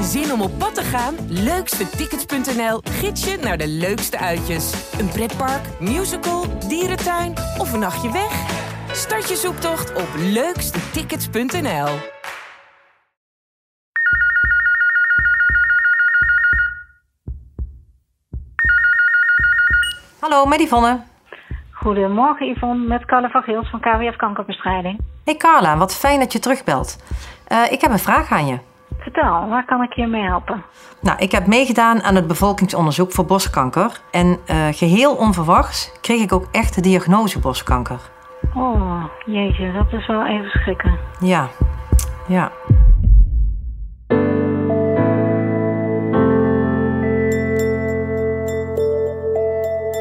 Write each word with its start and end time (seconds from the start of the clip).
Zin 0.00 0.32
om 0.32 0.40
op 0.40 0.58
pad 0.58 0.74
te 0.74 0.82
gaan? 0.82 1.14
Leukstetickets.nl 1.28 2.80
gids 2.82 3.24
je 3.24 3.36
naar 3.36 3.58
de 3.58 3.68
leukste 3.68 4.18
uitjes. 4.18 4.92
Een 4.98 5.08
pretpark, 5.08 5.80
musical, 5.80 6.44
dierentuin 6.68 7.32
of 7.58 7.72
een 7.72 7.78
nachtje 7.78 8.12
weg? 8.12 8.32
Start 8.92 9.28
je 9.28 9.36
zoektocht 9.36 9.94
op 9.94 10.08
leukstetickets.nl. 10.16 11.88
Hallo, 20.20 20.46
met 20.46 20.60
Yvonne. 20.60 21.00
Goedemorgen 21.72 22.46
Yvonne, 22.46 22.86
met 22.86 23.04
Carla 23.04 23.28
van 23.28 23.42
Geels 23.42 23.70
van 23.70 23.80
KWF 23.80 24.16
Kankerbestrijding. 24.16 25.00
Hey 25.24 25.36
Carla, 25.36 25.76
wat 25.76 25.96
fijn 25.96 26.18
dat 26.18 26.32
je 26.32 26.38
terugbelt. 26.38 26.96
Eh, 27.48 27.72
ik 27.72 27.80
heb 27.80 27.90
een 27.90 27.98
vraag 27.98 28.30
aan 28.30 28.46
je. 28.46 28.58
Vertel, 28.98 29.48
waar 29.48 29.64
kan 29.64 29.82
ik 29.82 29.92
je 29.92 30.06
mee 30.06 30.22
helpen? 30.22 30.64
Nou, 31.00 31.18
ik 31.18 31.32
heb 31.32 31.46
meegedaan 31.46 32.02
aan 32.02 32.14
het 32.14 32.26
bevolkingsonderzoek 32.26 33.12
voor 33.12 33.24
borstkanker. 33.24 34.00
En 34.10 34.38
eh, 34.46 34.66
geheel 34.70 35.14
onverwachts 35.14 35.92
kreeg 36.00 36.22
ik 36.22 36.32
ook 36.32 36.46
echt 36.52 36.74
de 36.74 36.80
diagnose 36.80 37.38
borstkanker. 37.38 38.00
Oh, 38.54 39.04
jeetje, 39.26 39.72
dat 39.72 40.00
is 40.00 40.06
wel 40.06 40.26
even 40.26 40.50
schrikken. 40.50 40.98
Ja, 41.20 41.48
ja. 42.26 42.52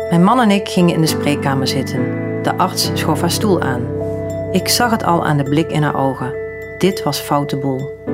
Mijn 0.09 0.23
man 0.23 0.39
en 0.39 0.51
ik 0.51 0.67
gingen 0.67 0.95
in 0.95 1.01
de 1.01 1.07
spreekkamer 1.07 1.67
zitten. 1.67 2.03
De 2.43 2.57
arts 2.57 2.91
schoof 2.93 3.21
haar 3.21 3.31
stoel 3.31 3.61
aan. 3.61 3.81
Ik 4.51 4.67
zag 4.67 4.91
het 4.91 5.03
al 5.03 5.25
aan 5.25 5.37
de 5.37 5.43
blik 5.43 5.71
in 5.71 5.83
haar 5.83 5.95
ogen. 5.95 6.33
Dit 6.77 7.03
was 7.03 7.19
foute 7.19 7.57
boel. 7.57 8.04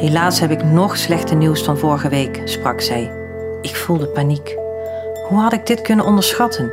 Helaas 0.00 0.40
heb 0.40 0.50
ik 0.50 0.64
nog 0.64 0.96
slechte 0.96 1.34
nieuws 1.34 1.62
van 1.62 1.78
vorige 1.78 2.08
week, 2.08 2.40
sprak 2.44 2.80
zij. 2.80 3.12
Ik 3.60 3.76
voelde 3.76 4.06
paniek. 4.06 4.56
Hoe 5.28 5.38
had 5.38 5.52
ik 5.52 5.66
dit 5.66 5.80
kunnen 5.80 6.04
onderschatten? 6.04 6.66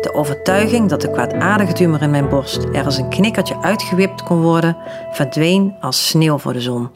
De 0.00 0.10
overtuiging 0.12 0.88
dat 0.88 1.00
de 1.00 1.10
kwaadaardige 1.10 1.72
tumor 1.72 2.02
in 2.02 2.10
mijn 2.10 2.28
borst 2.28 2.64
er 2.72 2.84
als 2.84 2.98
een 2.98 3.08
knikkertje 3.08 3.62
uitgewipt 3.62 4.22
kon 4.22 4.42
worden, 4.42 4.76
verdween 5.12 5.74
als 5.80 6.08
sneeuw 6.08 6.38
voor 6.38 6.52
de 6.52 6.60
zon. 6.60 6.90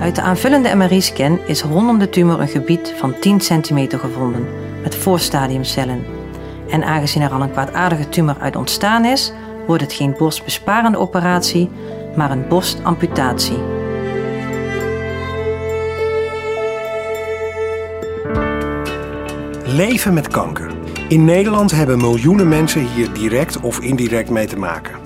Uit 0.00 0.14
de 0.14 0.22
aanvullende 0.22 0.74
MRI-scan 0.74 1.38
is 1.46 1.62
rondom 1.62 1.98
de 1.98 2.08
tumor 2.08 2.40
een 2.40 2.48
gebied 2.48 2.94
van 2.96 3.18
10 3.20 3.40
centimeter 3.40 3.98
gevonden, 3.98 4.46
met 4.82 4.94
voorstadiumcellen. 4.94 6.04
En 6.70 6.84
aangezien 6.84 7.22
er 7.22 7.32
al 7.32 7.42
een 7.42 7.52
kwaadaardige 7.52 8.08
tumor 8.08 8.36
uit 8.40 8.56
ontstaan 8.56 9.04
is, 9.04 9.32
wordt 9.66 9.82
het 9.82 9.92
geen 9.92 10.14
borstbesparende 10.18 10.98
operatie, 10.98 11.70
maar 12.16 12.30
een 12.30 12.48
borstamputatie. 12.48 13.58
Leven 19.64 20.14
met 20.14 20.28
kanker. 20.28 20.70
In 21.08 21.24
Nederland 21.24 21.70
hebben 21.70 21.98
miljoenen 21.98 22.48
mensen 22.48 22.86
hier 22.86 23.12
direct 23.12 23.60
of 23.60 23.80
indirect 23.80 24.30
mee 24.30 24.46
te 24.46 24.58
maken. 24.58 24.98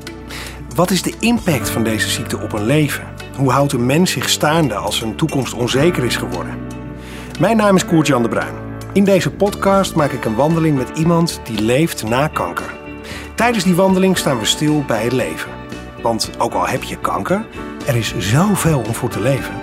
Wat 0.75 0.91
is 0.91 1.03
de 1.03 1.15
impact 1.21 1.71
van 1.71 1.85
deze 1.85 2.09
ziekte 2.09 2.41
op 2.41 2.53
een 2.53 2.67
leven? 2.67 3.05
Hoe 3.37 3.51
houdt 3.51 3.73
een 3.73 3.87
mens 3.87 4.11
zich 4.11 4.29
staande 4.29 4.75
als 4.75 4.99
zijn 4.99 5.17
toekomst 5.17 5.55
onzeker 5.55 6.05
is 6.05 6.17
geworden? 6.17 6.59
Mijn 7.41 7.57
naam 7.57 7.77
is 7.77 7.85
Koert-Jan 7.85 8.23
de 8.23 8.29
Bruin. 8.29 8.55
In 8.93 9.05
deze 9.05 9.31
podcast 9.31 9.95
maak 9.95 10.11
ik 10.11 10.25
een 10.25 10.35
wandeling 10.35 10.77
met 10.77 10.99
iemand 10.99 11.41
die 11.45 11.61
leeft 11.61 12.05
na 12.09 12.29
kanker. 12.29 12.84
Tijdens 13.35 13.65
die 13.65 13.75
wandeling 13.75 14.19
staan 14.19 14.39
we 14.39 14.45
stil 14.45 14.85
bij 14.87 15.03
het 15.03 15.13
leven. 15.13 15.51
Want 16.03 16.31
ook 16.39 16.53
al 16.53 16.67
heb 16.67 16.83
je 16.83 16.99
kanker, 16.99 17.47
er 17.87 17.97
is 17.97 18.15
zoveel 18.19 18.79
om 18.79 18.95
voor 18.95 19.09
te 19.09 19.21
leven. 19.21 19.55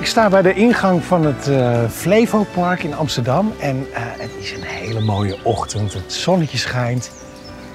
Ik 0.00 0.06
sta 0.06 0.28
bij 0.28 0.42
de 0.42 0.54
ingang 0.54 1.04
van 1.04 1.24
het 1.24 1.48
uh, 1.48 1.88
Flevopark 1.88 2.82
in 2.82 2.94
Amsterdam. 2.94 3.52
En 3.60 3.76
uh, 3.76 3.96
het 3.96 4.30
is 4.38 4.52
een 4.52 4.62
hele 4.62 5.00
mooie 5.00 5.36
ochtend. 5.42 5.92
Het 5.92 6.12
zonnetje 6.12 6.58
schijnt. 6.58 7.10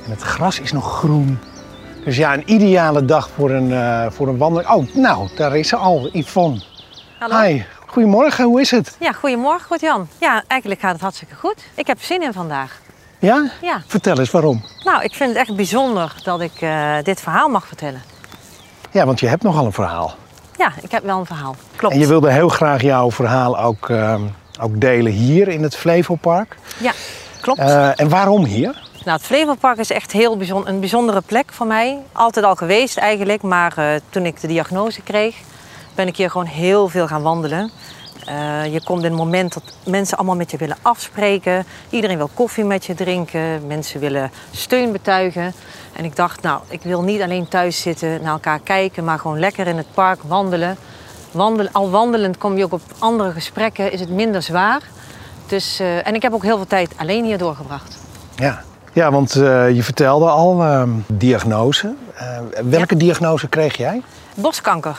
En 0.06 0.12
het 0.12 0.22
gras 0.22 0.60
is 0.60 0.72
nog 0.72 0.98
groen. 0.98 1.40
Dus 2.06 2.18
ja, 2.18 2.34
een 2.34 2.52
ideale 2.52 3.06
dag 3.06 3.30
voor 3.30 3.52
een, 3.52 3.70
uh, 3.70 4.06
voor 4.10 4.28
een 4.28 4.38
wandeling. 4.38 4.72
Oh, 4.72 4.96
nou, 4.96 5.30
daar 5.36 5.58
is 5.58 5.68
ze 5.68 5.76
al, 5.76 6.10
Yvonne. 6.12 6.62
Hallo. 7.20 7.40
Hi, 7.40 7.64
goedemorgen, 7.94 8.46
hoe 8.46 8.62
is 8.62 8.72
het? 8.72 8.96
Ja, 9.00 9.12
goedemorgen, 9.12 9.66
goed 9.66 9.82
Jan. 9.82 10.08
Ja, 10.18 10.44
eigenlijk 10.48 10.82
gaat 10.82 10.92
het 10.92 11.02
hartstikke 11.02 11.36
goed. 11.36 11.64
Ik 11.76 11.88
heb 11.88 12.02
zin 12.02 12.22
in 12.22 12.34
vandaag. 12.34 12.80
Ja? 13.20 13.50
Ja. 13.62 13.82
Vertel 13.88 14.20
eens 14.20 14.32
waarom. 14.32 14.64
Nou, 14.84 15.04
ik 15.04 15.14
vind 15.14 15.30
het 15.30 15.40
echt 15.40 15.56
bijzonder 15.56 16.14
dat 16.24 16.42
ik 16.42 16.62
uh, 16.62 16.96
dit 17.04 17.22
verhaal 17.22 17.50
mag 17.50 17.68
vertellen. 17.68 18.02
Ja, 18.92 19.06
want 19.06 19.20
je 19.20 19.28
hebt 19.28 19.44
nogal 19.44 19.66
een 19.66 19.74
verhaal. 19.74 20.16
Ja, 20.58 20.72
ik 20.82 20.92
heb 20.92 21.04
wel 21.04 21.20
een 21.20 21.26
verhaal. 21.26 21.56
Klopt. 21.76 21.94
En 21.94 22.00
je 22.00 22.08
wilde 22.08 22.32
heel 22.32 22.50
graag 22.50 22.82
jouw 22.82 23.12
verhaal 23.12 23.60
ook, 23.60 23.90
uh, 23.90 24.22
ook 24.62 24.82
delen 24.82 25.12
hier 25.12 25.48
in 25.48 25.64
het 25.64 25.76
Flevopark. 25.76 26.58
Ja, 26.78 26.92
klopt. 27.42 27.60
Uh, 27.60 28.00
en 28.00 28.10
waarom 28.10 28.46
hier? 28.46 28.82
Nou, 29.06 29.18
het 29.18 29.26
Flevopark 29.26 29.78
is 29.78 29.92
echt 29.92 30.12
heel 30.12 30.38
bijzonder, 30.38 30.70
een 30.70 30.80
bijzondere 30.80 31.22
plek 31.22 31.54
voor 31.54 31.68
mij. 31.68 32.00
Altijd 32.12 32.46
al 32.46 32.56
geweest 32.56 32.98
eigenlijk, 32.98 33.42
maar 33.42 33.74
uh, 33.80 33.86
toen 34.10 34.26
ik 34.26 34.42
de 34.42 34.48
diagnose 34.48 35.02
kreeg, 35.02 35.36
ben 35.96 36.08
ik 36.08 36.18
hier 36.18 36.30
gewoon 36.30 36.46
heel 36.46 36.90
veel 36.90 37.08
gaan 37.08 37.22
wandelen. 37.22 37.72
Uh, 38.30 38.74
je 38.74 38.84
komt 38.84 39.04
in 39.04 39.10
het 39.10 39.20
moment 39.20 39.54
dat 39.54 39.64
mensen 39.86 40.18
allemaal 40.18 40.36
met 40.36 40.52
je 40.52 40.58
willen 40.58 40.78
afspreken. 40.82 41.66
Iedereen 41.90 42.18
wil 42.18 42.30
koffie 42.34 42.64
met 42.64 42.86
je 42.86 42.96
drinken. 42.96 43.68
Mensen 43.68 44.00
willen 44.00 44.32
steun 44.52 44.92
betuigen. 44.92 45.54
En 45.94 46.06
ik 46.06 46.16
dacht, 46.16 46.42
nou, 46.42 46.62
ik 46.68 46.82
wil 46.82 47.02
niet 47.02 47.22
alleen 47.22 47.48
thuis 47.48 47.82
zitten, 47.82 48.22
naar 48.22 48.32
elkaar 48.32 48.60
kijken, 48.60 49.04
maar 49.04 49.20
gewoon 49.20 49.40
lekker 49.40 49.68
in 49.68 49.78
het 49.78 49.94
park 49.94 50.20
wandelen. 50.28 50.78
Wandelen 51.32 51.72
al 51.72 51.90
wandelend 51.90 52.38
kom 52.38 52.58
je 52.58 52.64
ook 52.64 52.74
op 52.74 52.82
andere 53.00 53.32
gesprekken, 53.32 53.92
is 53.92 54.00
het 54.00 54.10
minder 54.10 54.42
zwaar. 54.42 54.82
Dus, 55.48 55.82
uh, 55.82 56.08
en 56.08 56.16
ik 56.16 56.22
heb 56.22 56.34
ook 56.34 56.44
heel 56.44 56.56
veel 56.56 56.68
tijd 56.68 56.92
alleen 56.96 57.26
hier 57.26 57.38
doorgebracht. 57.38 57.98
Ja, 58.36 58.64
ja 58.94 59.12
want 59.12 59.36
uh, 59.36 59.72
je 59.72 59.84
vertelde 59.84 60.30
al, 60.30 60.64
uh, 60.64 60.84
diagnose. 61.08 61.94
welke 62.64 62.94
ja. 62.94 63.00
diagnose 63.00 63.48
kreeg 63.48 63.78
jij? 63.78 64.02
Borstkanker. 64.36 64.98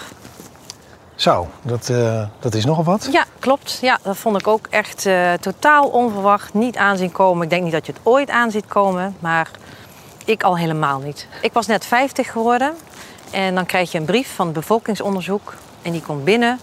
Zo, 1.15 1.49
dat, 1.63 1.89
uh, 1.89 2.27
dat 2.41 2.55
is 2.55 2.65
nogal 2.65 2.85
wat. 2.85 3.09
Ja, 3.13 3.25
klopt. 3.39 3.79
Ja, 3.81 3.99
dat 4.03 4.17
vond 4.17 4.41
ik 4.41 4.47
ook 4.47 4.67
echt 4.71 5.07
uh, 5.07 5.33
totaal 5.33 5.89
onverwacht. 5.89 6.55
Niet 6.55 6.77
aanzien 6.77 7.13
komen. 7.13 7.43
Ik 7.45 7.51
denk 7.51 7.63
niet 7.63 7.73
dat 7.73 7.87
je 7.87 7.93
het 7.93 8.01
ooit 8.03 8.31
aanziet 8.31 8.67
komen, 8.67 9.17
maar 9.19 9.51
ik 10.25 10.43
al 10.43 10.57
helemaal 10.57 10.99
niet. 10.99 11.27
Ik 11.41 11.53
was 11.53 11.67
net 11.67 11.87
50 11.87 12.31
geworden 12.31 12.75
en 13.31 13.55
dan 13.55 13.67
krijg 13.67 13.93
je 13.93 13.99
een 13.99 14.05
brief 14.05 14.35
van 14.35 14.47
het 14.47 14.55
bevolkingsonderzoek 14.55 15.55
en 15.83 15.93
die 15.93 16.03
komt 16.03 16.25
binnen. 16.25 16.61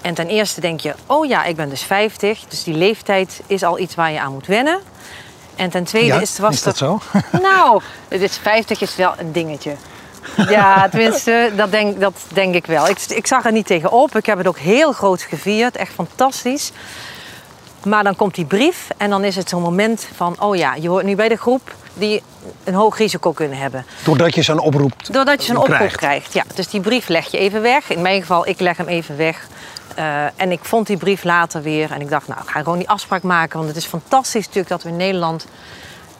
En 0.00 0.14
ten 0.14 0.28
eerste 0.28 0.60
denk 0.60 0.80
je, 0.80 0.94
oh 1.06 1.26
ja, 1.26 1.44
ik 1.44 1.56
ben 1.56 1.68
dus 1.68 1.82
50, 1.82 2.44
dus 2.48 2.64
die 2.64 2.74
leeftijd 2.74 3.42
is 3.46 3.62
al 3.62 3.78
iets 3.78 3.94
waar 3.94 4.12
je 4.12 4.20
aan 4.20 4.32
moet 4.32 4.46
wennen. 4.46 4.80
En 5.56 5.70
ten 5.70 5.84
tweede 5.84 6.08
ja, 6.08 6.20
is, 6.20 6.38
was 6.38 6.54
is 6.54 6.62
dat 6.62 6.76
zo? 6.76 7.00
Nou, 7.42 7.82
is 8.08 8.38
50 8.38 8.80
is 8.80 8.96
wel 8.96 9.14
een 9.18 9.32
dingetje. 9.32 9.74
Ja, 10.48 10.88
tenminste, 10.88 11.52
dat 11.56 11.70
denk, 11.70 12.00
dat 12.00 12.14
denk 12.32 12.54
ik 12.54 12.66
wel. 12.66 12.88
Ik, 12.88 12.98
ik 13.08 13.26
zag 13.26 13.44
er 13.44 13.52
niet 13.52 13.66
tegenop. 13.66 14.16
Ik 14.16 14.26
heb 14.26 14.38
het 14.38 14.46
ook 14.46 14.58
heel 14.58 14.92
groot 14.92 15.22
gevierd. 15.22 15.76
Echt 15.76 15.92
fantastisch. 15.92 16.72
Maar 17.84 18.04
dan 18.04 18.16
komt 18.16 18.34
die 18.34 18.44
brief 18.44 18.88
en 18.96 19.10
dan 19.10 19.24
is 19.24 19.36
het 19.36 19.48
zo'n 19.48 19.62
moment 19.62 20.08
van... 20.14 20.36
oh 20.40 20.56
ja, 20.56 20.74
je 20.74 20.88
hoort 20.88 21.04
nu 21.04 21.14
bij 21.16 21.28
de 21.28 21.36
groep 21.36 21.74
die 21.94 22.22
een 22.64 22.74
hoog 22.74 22.98
risico 22.98 23.32
kunnen 23.32 23.58
hebben. 23.58 23.84
Doordat 24.04 24.34
je 24.34 24.42
zo'n 24.42 24.58
oproep 24.58 24.92
Doordat 25.10 25.40
je 25.40 25.46
zo'n 25.46 25.56
oproep 25.56 25.76
krijgt. 25.76 25.96
krijgt, 25.96 26.32
ja. 26.32 26.44
Dus 26.54 26.68
die 26.68 26.80
brief 26.80 27.08
leg 27.08 27.30
je 27.30 27.38
even 27.38 27.62
weg. 27.62 27.90
In 27.90 28.02
mijn 28.02 28.20
geval, 28.20 28.46
ik 28.46 28.60
leg 28.60 28.76
hem 28.76 28.88
even 28.88 29.16
weg. 29.16 29.46
Uh, 29.98 30.24
en 30.36 30.52
ik 30.52 30.64
vond 30.64 30.86
die 30.86 30.96
brief 30.96 31.24
later 31.24 31.62
weer. 31.62 31.90
En 31.90 32.00
ik 32.00 32.10
dacht, 32.10 32.28
nou, 32.28 32.40
ik 32.40 32.48
ga 32.48 32.62
gewoon 32.62 32.78
die 32.78 32.88
afspraak 32.88 33.22
maken. 33.22 33.56
Want 33.56 33.68
het 33.68 33.78
is 33.78 33.86
fantastisch 33.86 34.46
natuurlijk 34.46 34.68
dat 34.68 34.82
we 34.82 34.88
in 34.88 34.96
Nederland 34.96 35.46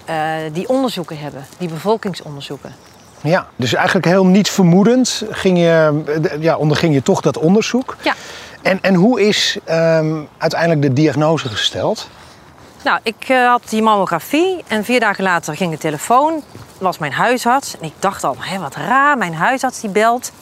uh, 0.09 0.15
die 0.53 0.69
onderzoeken 0.69 1.19
hebben. 1.19 1.47
Die 1.59 1.69
bevolkingsonderzoeken. 1.69 2.75
Ja, 3.23 3.47
dus 3.57 3.75
eigenlijk 3.75 4.07
heel 4.07 4.27
niets 4.27 4.51
vermoedend 4.51 5.23
ging 5.31 5.59
je, 5.59 6.03
ja, 6.41 6.57
onderging 6.57 6.95
je 6.95 7.03
toch 7.03 7.21
dat 7.21 7.39
onderzoek. 7.39 7.97
Ja. 8.03 8.15
En, 8.63 8.79
en 8.83 8.95
hoe 8.95 9.21
is 9.21 9.59
um, 9.71 10.29
uiteindelijk 10.39 10.83
de 10.83 10.93
diagnose 10.93 11.49
gesteld? 11.49 12.09
Nou, 12.85 12.99
ik 13.03 13.29
uh, 13.29 13.49
had 13.49 13.63
die 13.69 13.83
mammografie 13.83 14.65
en 14.67 14.85
vier 14.85 15.01
dagen 15.01 15.25
later 15.25 15.57
ging 15.57 15.71
de 15.71 15.79
telefoon. 15.79 16.43
was 16.79 16.99
mijn 16.99 17.13
huisarts. 17.13 17.79
En 17.79 17.87
ik 17.87 17.93
dacht 17.99 18.25
al, 18.25 18.37
hé, 18.39 18.59
wat 18.59 18.75
raar, 18.75 19.19
mijn 19.19 19.35
huisarts 19.35 19.81
die 19.81 19.91
belt. 19.91 20.33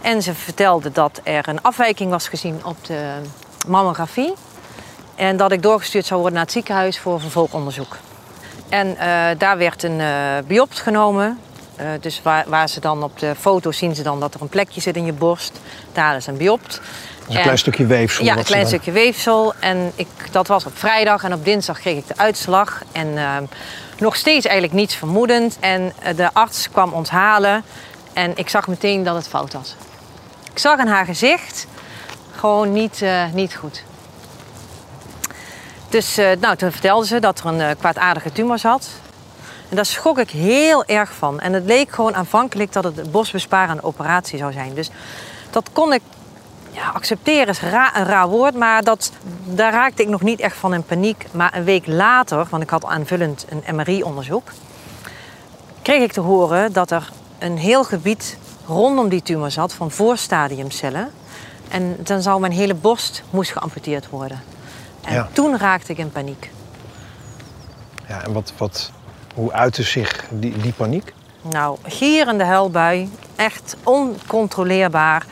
En 0.00 0.22
ze 0.22 0.34
vertelde 0.34 0.92
dat 0.92 1.20
er 1.22 1.48
een 1.48 1.62
afwijking 1.62 2.10
was 2.10 2.28
gezien 2.28 2.60
op 2.64 2.76
de 2.86 3.00
mammografie. 3.66 4.34
En 5.14 5.36
dat 5.36 5.52
ik 5.52 5.62
doorgestuurd 5.62 6.06
zou 6.06 6.20
worden 6.20 6.38
naar 6.38 6.46
het 6.46 6.54
ziekenhuis 6.54 6.98
voor 6.98 7.20
vervolgonderzoek. 7.20 7.96
En 8.68 8.86
uh, 8.86 8.98
daar 9.38 9.58
werd 9.58 9.82
een 9.82 9.98
uh, 9.98 10.08
biopt 10.46 10.80
genomen. 10.80 11.38
Uh, 11.80 11.86
dus 12.00 12.22
waar, 12.22 12.44
waar, 12.48 12.68
ze 12.68 12.80
dan 12.80 13.02
op 13.02 13.18
de 13.18 13.34
foto 13.34 13.72
zien 13.72 13.94
ze 13.94 14.02
dan 14.02 14.20
dat 14.20 14.34
er 14.34 14.40
een 14.42 14.48
plekje 14.48 14.80
zit 14.80 14.96
in 14.96 15.04
je 15.04 15.12
borst. 15.12 15.60
Daar 15.92 16.16
is 16.16 16.26
een 16.26 16.36
biopt. 16.36 16.80
Dus 17.26 17.36
een 17.36 17.42
klein 17.42 17.58
stukje 17.58 17.86
weefsel. 17.86 18.24
Ja, 18.24 18.36
een 18.36 18.44
klein 18.44 18.66
stukje 18.66 18.92
weefsel. 18.92 19.54
En 19.60 19.92
ik, 19.94 20.08
dat 20.30 20.46
was 20.46 20.64
op 20.66 20.78
vrijdag 20.78 21.24
en 21.24 21.32
op 21.32 21.44
dinsdag 21.44 21.80
kreeg 21.80 21.96
ik 21.96 22.06
de 22.06 22.16
uitslag. 22.16 22.82
En 22.92 23.06
uh, 23.06 23.36
Nog 23.98 24.16
steeds 24.16 24.46
eigenlijk 24.46 24.76
niets 24.76 24.94
vermoedend. 24.94 25.56
En 25.60 25.92
eh, 26.02 26.16
de 26.16 26.32
arts 26.32 26.70
kwam 26.70 26.92
ons 26.92 27.10
halen 27.10 27.64
en 28.12 28.32
ik 28.34 28.48
zag 28.48 28.68
meteen 28.68 29.02
dat 29.02 29.14
het 29.14 29.28
fout 29.28 29.52
was. 29.52 29.74
Ik 30.52 30.58
zag 30.58 30.78
in 30.78 30.86
haar 30.86 31.04
gezicht 31.04 31.66
gewoon 32.36 32.72
niet, 32.72 33.00
uh, 33.00 33.24
niet 33.32 33.54
goed. 33.54 33.82
Dus 35.88 36.16
nou, 36.40 36.56
toen 36.56 36.72
vertelde 36.72 37.06
ze 37.06 37.20
dat 37.20 37.38
er 37.38 37.46
een 37.46 37.76
kwaadaardige 37.76 38.32
tumor 38.32 38.58
zat. 38.58 38.88
En 39.74 39.80
daar 39.80 39.88
schrok 39.88 40.18
ik 40.18 40.30
heel 40.30 40.84
erg 40.84 41.12
van. 41.14 41.40
En 41.40 41.52
het 41.52 41.64
leek 41.64 41.90
gewoon 41.90 42.14
aanvankelijk 42.14 42.72
dat 42.72 42.84
het 42.84 42.98
een 42.98 43.10
bosbesparende 43.10 43.82
operatie 43.82 44.38
zou 44.38 44.52
zijn. 44.52 44.74
Dus 44.74 44.90
dat 45.50 45.70
kon 45.72 45.92
ik 45.92 46.00
ja, 46.70 46.88
accepteren 46.88 47.48
is 47.48 47.60
ra 47.60 47.96
een 47.96 48.04
raar 48.04 48.28
woord, 48.28 48.54
maar 48.54 48.82
dat, 48.82 49.12
daar 49.44 49.72
raakte 49.72 50.02
ik 50.02 50.08
nog 50.08 50.22
niet 50.22 50.40
echt 50.40 50.56
van 50.56 50.74
in 50.74 50.82
paniek. 50.82 51.26
Maar 51.32 51.56
een 51.56 51.64
week 51.64 51.86
later, 51.86 52.46
want 52.50 52.62
ik 52.62 52.70
had 52.70 52.84
aanvullend 52.84 53.46
een 53.48 53.76
MRI-onderzoek, 53.76 54.50
kreeg 55.82 56.02
ik 56.02 56.12
te 56.12 56.20
horen 56.20 56.72
dat 56.72 56.90
er 56.90 57.10
een 57.38 57.58
heel 57.58 57.84
gebied 57.84 58.38
rondom 58.66 59.08
die 59.08 59.22
tumor 59.22 59.50
zat 59.50 59.72
van 59.72 59.90
voorstadiumcellen. 59.90 61.10
En 61.68 61.96
dan 61.98 62.22
zou 62.22 62.40
mijn 62.40 62.52
hele 62.52 62.74
borst 62.74 63.22
moest 63.30 63.52
geamputeerd 63.52 64.08
worden. 64.08 64.42
En 65.04 65.28
toen 65.32 65.58
raakte 65.58 65.92
ik 65.92 65.98
in 65.98 66.10
paniek. 66.10 66.50
Ja, 68.08 68.24
en 68.24 68.32
wat, 68.32 68.52
wat, 68.56 68.92
hoe 69.34 69.52
uitte 69.52 69.82
zich 69.82 70.24
die, 70.30 70.58
die 70.58 70.72
paniek? 70.72 71.12
Nou, 71.42 71.78
gierende 71.82 72.44
huilbui. 72.44 73.10
Echt 73.36 73.76
oncontroleerbaar. 73.82 75.26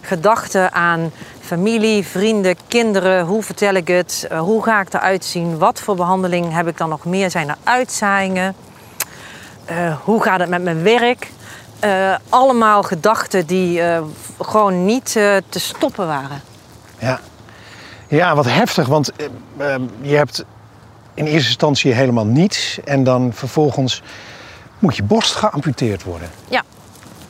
Gedachten 0.00 0.72
aan 0.72 1.12
familie, 1.40 2.06
vrienden, 2.06 2.56
kinderen. 2.68 3.24
Hoe 3.24 3.42
vertel 3.42 3.74
ik 3.74 3.88
het? 3.88 4.28
Uh, 4.32 4.40
hoe 4.40 4.62
ga 4.62 4.80
ik 4.80 4.94
eruit 4.94 5.24
zien? 5.24 5.58
Wat 5.58 5.80
voor 5.80 5.96
behandeling 5.96 6.52
heb 6.52 6.68
ik 6.68 6.78
dan 6.78 6.88
nog 6.88 7.04
meer? 7.04 7.30
Zijn 7.30 7.48
er 7.48 7.56
uitzaaiingen? 7.64 8.54
Uh, 9.70 9.96
hoe 10.02 10.22
gaat 10.22 10.40
het 10.40 10.48
met 10.48 10.62
mijn 10.62 10.82
werk? 10.82 11.30
Uh, 11.84 12.14
allemaal 12.28 12.82
gedachten 12.82 13.46
die 13.46 13.82
gewoon 14.40 14.84
niet 14.84 15.12
te 15.48 15.58
stoppen 15.58 16.06
waren. 16.06 16.42
Ja. 16.98 17.20
ja, 18.08 18.34
wat 18.34 18.44
heftig. 18.44 18.86
Want 18.86 19.12
je 20.00 20.16
hebt 20.16 20.44
in 21.14 21.24
eerste 21.24 21.48
instantie 21.48 21.92
helemaal 21.92 22.26
niets. 22.26 22.78
En 22.84 23.04
dan 23.04 23.32
vervolgens 23.32 24.02
moet 24.78 24.96
je 24.96 25.02
borst 25.02 25.34
geamputeerd 25.34 26.02
worden. 26.02 26.30
Ja, 26.48 26.62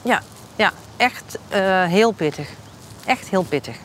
ja, 0.03 0.23
ja. 0.57 0.73
echt 0.97 1.39
heel 1.89 2.11
pittig. 2.11 2.49
Echt 3.05 3.29
heel 3.29 3.43
pittig. 3.43 3.77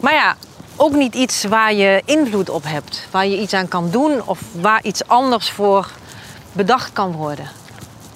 Maar 0.00 0.12
ja, 0.14 0.36
ook 0.76 0.92
niet 0.92 1.14
iets 1.14 1.44
waar 1.44 1.74
je 1.74 2.02
invloed 2.04 2.50
op 2.50 2.62
hebt. 2.66 3.06
Waar 3.10 3.26
je 3.26 3.40
iets 3.40 3.52
aan 3.52 3.68
kan 3.68 3.90
doen 3.90 4.22
of 4.24 4.40
waar 4.60 4.82
iets 4.82 5.06
anders 5.06 5.50
voor 5.50 5.90
bedacht 6.52 6.92
kan 6.92 7.12
worden. 7.12 7.48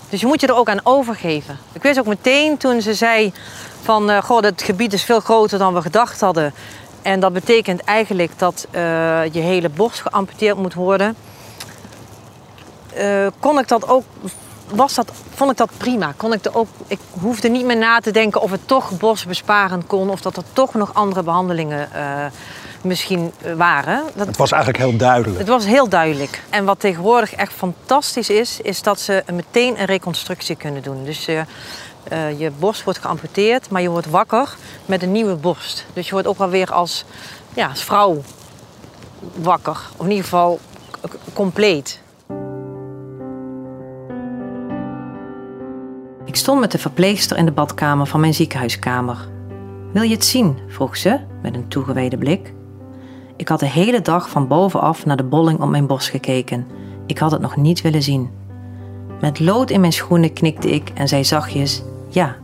Dus 0.08 0.20
je 0.20 0.26
moet 0.26 0.40
je 0.40 0.46
er 0.46 0.56
ook 0.56 0.68
aan 0.68 0.80
overgeven. 0.82 1.58
Ik 1.72 1.82
wist 1.82 1.98
ook 1.98 2.06
meteen 2.06 2.56
toen 2.56 2.80
ze 2.80 2.94
zei 2.94 3.32
van... 3.82 4.10
Uh, 4.10 4.22
goh, 4.22 4.42
het 4.42 4.62
gebied 4.62 4.92
is 4.92 5.02
veel 5.02 5.20
groter 5.20 5.58
dan 5.58 5.74
we 5.74 5.82
gedacht 5.82 6.20
hadden. 6.20 6.54
En 7.02 7.20
dat 7.20 7.32
betekent 7.32 7.80
eigenlijk 7.84 8.38
dat 8.38 8.66
uh, 8.70 8.80
je 9.32 9.40
hele 9.40 9.68
borst 9.68 10.00
geamputeerd 10.00 10.56
moet 10.56 10.74
worden. 10.74 11.16
Uh, 12.98 13.26
kon 13.40 13.58
ik 13.58 13.68
dat 13.68 13.88
ook 13.88 14.04
was 14.74 14.94
dat, 14.94 15.12
vond 15.34 15.50
ik 15.50 15.56
dat 15.56 15.70
prima. 15.76 16.12
Kon 16.16 16.32
ik, 16.32 16.44
er 16.44 16.56
ook, 16.56 16.68
ik 16.86 16.98
hoefde 17.10 17.48
niet 17.48 17.64
meer 17.64 17.76
na 17.76 17.98
te 17.98 18.10
denken 18.10 18.40
of 18.40 18.50
het 18.50 18.68
toch 18.68 18.98
bosbesparend 18.98 19.86
kon... 19.86 20.10
of 20.10 20.20
dat 20.20 20.36
er 20.36 20.42
toch 20.52 20.74
nog 20.74 20.94
andere 20.94 21.22
behandelingen 21.22 21.88
uh, 21.94 22.24
misschien 22.82 23.32
waren. 23.56 24.02
Dat, 24.14 24.26
het 24.26 24.36
was 24.36 24.52
eigenlijk 24.52 24.82
heel 24.84 24.96
duidelijk. 24.96 25.38
Het 25.38 25.48
was 25.48 25.64
heel 25.64 25.88
duidelijk. 25.88 26.42
En 26.50 26.64
wat 26.64 26.80
tegenwoordig 26.80 27.34
echt 27.34 27.52
fantastisch 27.52 28.30
is... 28.30 28.60
is 28.60 28.82
dat 28.82 29.00
ze 29.00 29.24
meteen 29.32 29.80
een 29.80 29.86
reconstructie 29.86 30.56
kunnen 30.56 30.82
doen. 30.82 31.04
Dus 31.04 31.28
uh, 31.28 31.40
uh, 32.12 32.38
je 32.40 32.50
borst 32.50 32.84
wordt 32.84 32.98
geamputeerd, 32.98 33.70
maar 33.70 33.82
je 33.82 33.90
wordt 33.90 34.10
wakker 34.10 34.56
met 34.86 35.02
een 35.02 35.12
nieuwe 35.12 35.34
borst. 35.34 35.84
Dus 35.92 36.06
je 36.06 36.12
wordt 36.12 36.26
ook 36.26 36.38
alweer 36.38 36.72
als, 36.72 37.04
ja, 37.54 37.68
als 37.68 37.84
vrouw 37.84 38.22
wakker. 39.34 39.80
Of 39.96 40.04
in 40.04 40.10
ieder 40.10 40.24
geval 40.24 40.60
compleet. 41.32 42.01
Ik 46.32 46.38
stond 46.38 46.60
met 46.60 46.72
de 46.72 46.78
verpleegster 46.78 47.36
in 47.36 47.44
de 47.44 47.52
badkamer 47.52 48.06
van 48.06 48.20
mijn 48.20 48.34
ziekenhuiskamer. 48.34 49.28
Wil 49.92 50.02
je 50.02 50.14
het 50.14 50.24
zien? 50.24 50.58
vroeg 50.68 50.96
ze 50.96 51.18
met 51.42 51.54
een 51.54 51.68
toegewijde 51.68 52.18
blik. 52.18 52.54
Ik 53.36 53.48
had 53.48 53.60
de 53.60 53.66
hele 53.66 54.00
dag 54.00 54.30
van 54.30 54.48
bovenaf 54.48 55.04
naar 55.06 55.16
de 55.16 55.24
bolling 55.24 55.60
op 55.60 55.68
mijn 55.68 55.86
borst 55.86 56.08
gekeken. 56.08 56.66
Ik 57.06 57.18
had 57.18 57.30
het 57.30 57.40
nog 57.40 57.56
niet 57.56 57.80
willen 57.80 58.02
zien. 58.02 58.30
Met 59.20 59.40
lood 59.40 59.70
in 59.70 59.80
mijn 59.80 59.92
schoenen 59.92 60.32
knikte 60.32 60.70
ik 60.70 60.90
en 60.94 61.08
zei 61.08 61.24
zachtjes: 61.24 61.82
Ja. 62.08 62.36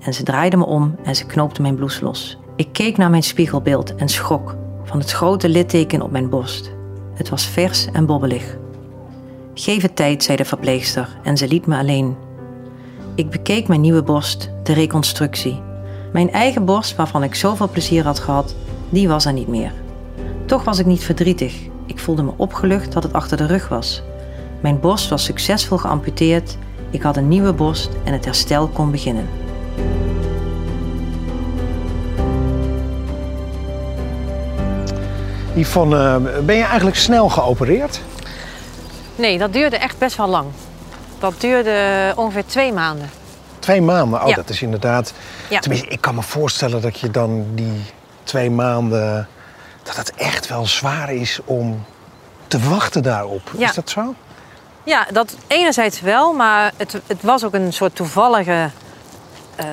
En 0.00 0.14
ze 0.14 0.22
draaide 0.22 0.56
me 0.56 0.66
om 0.66 0.96
en 1.02 1.16
ze 1.16 1.26
knoopte 1.26 1.62
mijn 1.62 1.74
blouse 1.74 2.04
los. 2.04 2.38
Ik 2.56 2.68
keek 2.72 2.96
naar 2.96 3.10
mijn 3.10 3.22
spiegelbeeld 3.22 3.94
en 3.94 4.08
schrok 4.08 4.56
van 4.84 4.98
het 4.98 5.10
grote 5.10 5.48
litteken 5.48 6.02
op 6.02 6.10
mijn 6.10 6.28
borst. 6.28 6.72
Het 7.14 7.28
was 7.28 7.46
vers 7.46 7.86
en 7.92 8.06
bobbelig. 8.06 8.56
Geef 9.54 9.82
het 9.82 9.96
tijd, 9.96 10.22
zei 10.22 10.36
de 10.36 10.44
verpleegster 10.44 11.18
en 11.22 11.36
ze 11.36 11.48
liet 11.48 11.66
me 11.66 11.76
alleen. 11.76 12.28
Ik 13.20 13.30
bekeek 13.30 13.68
mijn 13.68 13.80
nieuwe 13.80 14.02
borst, 14.02 14.50
de 14.62 14.72
reconstructie. 14.72 15.62
Mijn 16.12 16.32
eigen 16.32 16.64
borst, 16.64 16.96
waarvan 16.96 17.22
ik 17.22 17.34
zoveel 17.34 17.68
plezier 17.68 18.04
had 18.04 18.18
gehad, 18.18 18.54
die 18.88 19.08
was 19.08 19.24
er 19.24 19.32
niet 19.32 19.48
meer. 19.48 19.72
Toch 20.46 20.64
was 20.64 20.78
ik 20.78 20.86
niet 20.86 21.04
verdrietig. 21.04 21.54
Ik 21.86 21.98
voelde 21.98 22.22
me 22.22 22.32
opgelucht 22.36 22.92
dat 22.92 23.02
het 23.02 23.12
achter 23.12 23.36
de 23.36 23.46
rug 23.46 23.68
was. 23.68 24.02
Mijn 24.60 24.80
borst 24.80 25.08
was 25.08 25.24
succesvol 25.24 25.78
geamputeerd, 25.78 26.56
ik 26.90 27.02
had 27.02 27.16
een 27.16 27.28
nieuwe 27.28 27.52
borst 27.52 27.90
en 28.04 28.12
het 28.12 28.24
herstel 28.24 28.68
kon 28.68 28.90
beginnen. 28.90 29.28
Yvonne, 35.54 36.20
ben 36.44 36.56
je 36.56 36.64
eigenlijk 36.64 36.96
snel 36.96 37.28
geopereerd? 37.28 38.00
Nee, 39.16 39.38
dat 39.38 39.52
duurde 39.52 39.76
echt 39.76 39.98
best 39.98 40.16
wel 40.16 40.28
lang. 40.28 40.46
Dat 41.20 41.40
duurde 41.40 42.12
ongeveer 42.16 42.46
twee 42.46 42.72
maanden. 42.72 43.10
Twee 43.58 43.82
maanden? 43.82 44.24
Oh, 44.24 44.34
dat 44.34 44.48
is 44.48 44.62
inderdaad... 44.62 45.12
Ja. 45.48 45.60
Tenminste, 45.60 45.88
ik 45.88 46.00
kan 46.00 46.14
me 46.14 46.22
voorstellen 46.22 46.80
dat 46.80 46.98
je 46.98 47.10
dan 47.10 47.46
die 47.54 47.84
twee 48.22 48.50
maanden... 48.50 49.28
dat 49.82 49.96
het 49.96 50.14
echt 50.14 50.48
wel 50.48 50.66
zwaar 50.66 51.12
is 51.12 51.40
om 51.44 51.84
te 52.46 52.58
wachten 52.58 53.02
daarop. 53.02 53.50
Is 53.56 53.74
dat 53.74 53.90
zo? 53.90 54.14
Ja, 54.84 55.06
dat 55.12 55.36
enerzijds 55.46 56.00
wel, 56.00 56.32
maar 56.32 56.72
het, 56.76 57.00
het 57.06 57.22
was 57.22 57.44
ook 57.44 57.54
een 57.54 57.72
soort 57.72 57.96
toevallige... 57.96 58.70
Uh, 59.60 59.66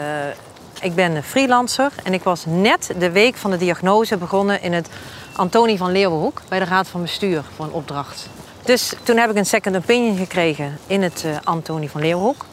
ik 0.81 0.95
ben 0.95 1.23
freelancer 1.23 1.91
en 2.03 2.13
ik 2.13 2.23
was 2.23 2.43
net 2.45 2.91
de 2.97 3.11
week 3.11 3.35
van 3.35 3.51
de 3.51 3.57
diagnose 3.57 4.17
begonnen 4.17 4.61
in 4.61 4.73
het 4.73 4.89
Antonie 5.35 5.77
van 5.77 5.91
Leeuwenhoek 5.91 6.41
bij 6.47 6.59
de 6.59 6.65
Raad 6.65 6.87
van 6.87 7.01
Bestuur 7.01 7.43
voor 7.55 7.65
een 7.65 7.71
opdracht. 7.71 8.29
Dus 8.67 8.93
toen 9.03 9.17
heb 9.17 9.29
ik 9.29 9.35
een 9.35 9.45
second 9.45 9.75
opinion 9.75 10.17
gekregen 10.17 10.77
in 10.87 11.01
het 11.01 11.23
uh, 11.25 11.37
Antonie 11.43 11.89
van 11.89 12.01
Leeuwenhoek. 12.01 12.45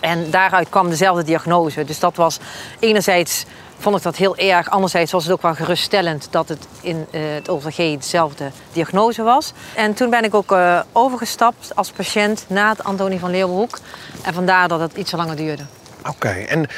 En 0.00 0.30
daaruit 0.30 0.68
kwam 0.68 0.88
dezelfde 0.88 1.22
diagnose. 1.24 1.84
Dus 1.84 1.98
dat 1.98 2.16
was 2.16 2.38
enerzijds 2.78 3.44
vond 3.78 3.96
ik 3.96 4.02
dat 4.02 4.16
heel 4.16 4.36
erg. 4.36 4.70
Anderzijds 4.70 5.12
was 5.12 5.24
het 5.24 5.32
ook 5.32 5.42
wel 5.42 5.54
geruststellend 5.54 6.28
dat 6.30 6.48
het 6.48 6.66
in 6.80 7.06
uh, 7.10 7.20
het 7.34 7.48
OVG 7.48 7.76
dezelfde 7.76 8.50
diagnose 8.72 9.22
was. 9.22 9.52
En 9.74 9.94
toen 9.94 10.10
ben 10.10 10.24
ik 10.24 10.34
ook 10.34 10.52
uh, 10.52 10.80
overgestapt 10.92 11.72
als 11.74 11.90
patiënt 11.90 12.44
na 12.48 12.68
het 12.68 12.84
Antonie 12.84 13.18
van 13.18 13.30
Leeuwenhoek. 13.30 13.78
En 14.22 14.34
vandaar 14.34 14.68
dat 14.68 14.80
het 14.80 14.96
iets 14.96 15.12
langer 15.12 15.36
duurde. 15.36 15.62
Oké, 16.08 16.28
en 16.28 16.68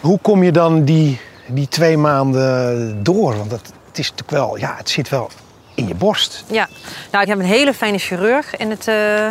hoe 0.00 0.18
kom 0.22 0.42
je 0.42 0.52
dan 0.52 0.84
die, 0.84 1.20
die 1.46 1.68
twee 1.68 1.96
maanden 1.96 3.02
door? 3.02 3.36
Want 3.36 3.50
dat, 3.50 3.72
het 3.86 3.98
is 3.98 4.10
natuurlijk 4.10 4.30
wel, 4.30 4.56
ja, 4.56 4.74
het 4.76 4.90
zit 4.90 5.08
wel 5.08 5.30
in 5.74 5.88
je 5.88 5.94
borst. 5.94 6.44
Ja, 6.46 6.68
nou, 7.10 7.22
ik 7.22 7.28
heb 7.28 7.38
een 7.38 7.44
hele 7.44 7.74
fijne 7.74 7.98
chirurg 7.98 8.56
in 8.56 8.70
het 8.70 8.88
uh, 8.88 9.28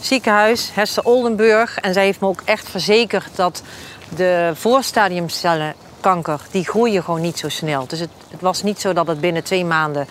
ziekenhuis, 0.00 0.70
Hester 0.74 1.04
Oldenburg. 1.04 1.78
En 1.78 1.92
zij 1.92 2.04
heeft 2.04 2.20
me 2.20 2.26
ook 2.26 2.42
echt 2.44 2.68
verzekerd 2.68 3.28
dat 3.34 3.62
de 4.16 4.50
voorstadiumcellenkanker, 4.54 6.40
die 6.50 6.64
groeien 6.64 7.04
gewoon 7.04 7.20
niet 7.20 7.38
zo 7.38 7.48
snel. 7.48 7.86
Dus 7.86 8.00
het, 8.00 8.10
het, 8.30 8.40
was 8.40 8.62
niet 8.62 8.80
zo 8.80 8.92
dat 8.92 9.06
het 9.06 9.20
binnen 9.20 9.44
twee 9.44 9.64
maanden 9.64 10.06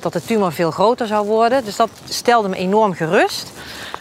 dat 0.00 0.12
de 0.12 0.24
tumor 0.24 0.52
veel 0.52 0.70
groter 0.70 1.06
zou 1.06 1.26
worden. 1.26 1.64
Dus 1.64 1.76
dat 1.76 1.90
stelde 2.08 2.48
me 2.48 2.56
enorm 2.56 2.94
gerust. 2.94 3.52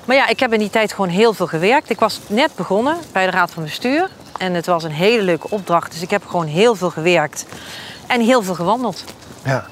Maar 0.05 0.15
ja, 0.15 0.27
ik 0.27 0.39
heb 0.39 0.53
in 0.53 0.59
die 0.59 0.69
tijd 0.69 0.93
gewoon 0.93 1.09
heel 1.09 1.33
veel 1.33 1.47
gewerkt. 1.47 1.89
Ik 1.89 1.99
was 1.99 2.19
net 2.27 2.55
begonnen 2.55 2.97
bij 3.11 3.25
de 3.25 3.31
Raad 3.31 3.51
van 3.51 3.63
Bestuur. 3.63 4.09
En 4.37 4.53
het 4.53 4.65
was 4.65 4.83
een 4.83 4.91
hele 4.91 5.23
leuke 5.23 5.49
opdracht. 5.49 5.91
Dus 5.91 6.01
ik 6.01 6.09
heb 6.09 6.25
gewoon 6.25 6.47
heel 6.47 6.75
veel 6.75 6.89
gewerkt. 6.89 7.45
En 8.07 8.21
heel 8.21 8.43
veel 8.43 8.55
gewandeld. 8.55 9.03
Ja. 9.43 9.65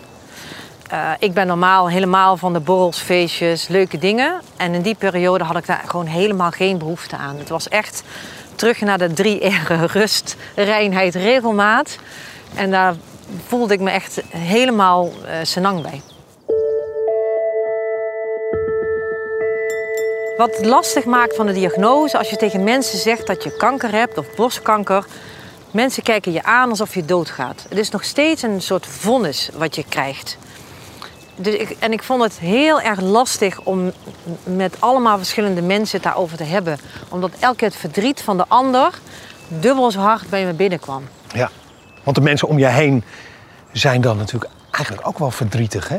Uh, 0.93 1.11
ik 1.19 1.33
ben 1.33 1.47
normaal 1.47 1.89
helemaal 1.89 2.37
van 2.37 2.53
de 2.53 2.59
borrels, 2.59 2.99
feestjes, 2.99 3.67
leuke 3.67 3.97
dingen. 3.97 4.41
En 4.57 4.73
in 4.73 4.81
die 4.81 4.95
periode 4.95 5.43
had 5.43 5.57
ik 5.57 5.65
daar 5.65 5.83
gewoon 5.85 6.05
helemaal 6.05 6.51
geen 6.51 6.77
behoefte 6.77 7.17
aan. 7.17 7.37
Het 7.37 7.49
was 7.49 7.69
echt 7.69 8.03
terug 8.55 8.81
naar 8.81 8.97
de 8.97 9.13
drie 9.13 9.47
R'en. 9.47 9.87
Rust, 9.99 10.35
reinheid, 10.55 11.15
regelmaat. 11.15 11.97
En 12.55 12.71
daar 12.71 12.95
voelde 13.47 13.73
ik 13.73 13.79
me 13.79 13.89
echt 13.89 14.21
helemaal 14.29 15.05
uh, 15.05 15.31
senang 15.41 15.81
bij. 15.81 16.01
Wat 20.37 20.65
lastig 20.65 21.05
maakt 21.05 21.35
van 21.35 21.45
de 21.45 21.53
diagnose, 21.53 22.17
als 22.17 22.29
je 22.29 22.35
tegen 22.35 22.63
mensen 22.63 22.97
zegt 22.97 23.27
dat 23.27 23.43
je 23.43 23.57
kanker 23.57 23.91
hebt 23.91 24.17
of 24.17 24.35
borstkanker, 24.35 25.05
mensen 25.71 26.03
kijken 26.03 26.31
je 26.31 26.43
aan 26.43 26.69
alsof 26.69 26.93
je 26.93 27.05
doodgaat. 27.05 27.65
Het 27.69 27.77
is 27.77 27.89
nog 27.89 28.03
steeds 28.03 28.41
een 28.41 28.61
soort 28.61 28.85
vonnis 28.85 29.49
wat 29.53 29.75
je 29.75 29.83
krijgt. 29.89 30.37
Dus 31.39 31.55
ik, 31.55 31.75
en 31.79 31.91
ik 31.91 32.03
vond 32.03 32.23
het 32.23 32.39
heel 32.39 32.81
erg 32.81 33.01
lastig 33.01 33.59
om 33.59 33.91
met 34.43 34.75
allemaal 34.79 35.17
verschillende 35.17 35.61
mensen 35.61 35.95
het 35.95 36.05
daarover 36.05 36.37
te 36.37 36.43
hebben. 36.43 36.79
Omdat 37.09 37.31
elke 37.39 37.63
het 37.63 37.75
verdriet 37.75 38.21
van 38.21 38.37
de 38.37 38.45
ander 38.47 38.99
dubbel 39.47 39.91
zo 39.91 39.99
hard 39.99 40.29
bij 40.29 40.45
me 40.45 40.53
binnenkwam. 40.53 41.03
Ja, 41.33 41.49
want 42.03 42.15
de 42.15 42.21
mensen 42.21 42.47
om 42.47 42.59
je 42.59 42.67
heen 42.67 43.03
zijn 43.71 44.01
dan 44.01 44.17
natuurlijk 44.17 44.51
eigenlijk 44.71 45.07
ook 45.07 45.17
wel 45.17 45.31
verdrietig, 45.31 45.89
hè? 45.89 45.97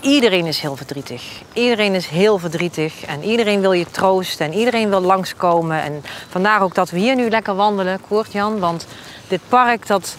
Iedereen 0.00 0.46
is 0.46 0.60
heel 0.60 0.76
verdrietig. 0.76 1.22
Iedereen 1.52 1.94
is 1.94 2.06
heel 2.06 2.38
verdrietig. 2.38 3.04
En 3.04 3.22
iedereen 3.22 3.60
wil 3.60 3.72
je 3.72 3.86
troosten. 3.90 4.46
En 4.46 4.52
iedereen 4.52 4.88
wil 4.88 5.00
langskomen. 5.00 5.82
En 5.82 6.02
vandaar 6.28 6.62
ook 6.62 6.74
dat 6.74 6.90
we 6.90 6.98
hier 6.98 7.16
nu 7.16 7.30
lekker 7.30 7.54
wandelen, 7.54 8.00
Koert-Jan. 8.08 8.58
Want 8.58 8.86
dit 9.28 9.40
park 9.48 9.86
dat 9.86 10.16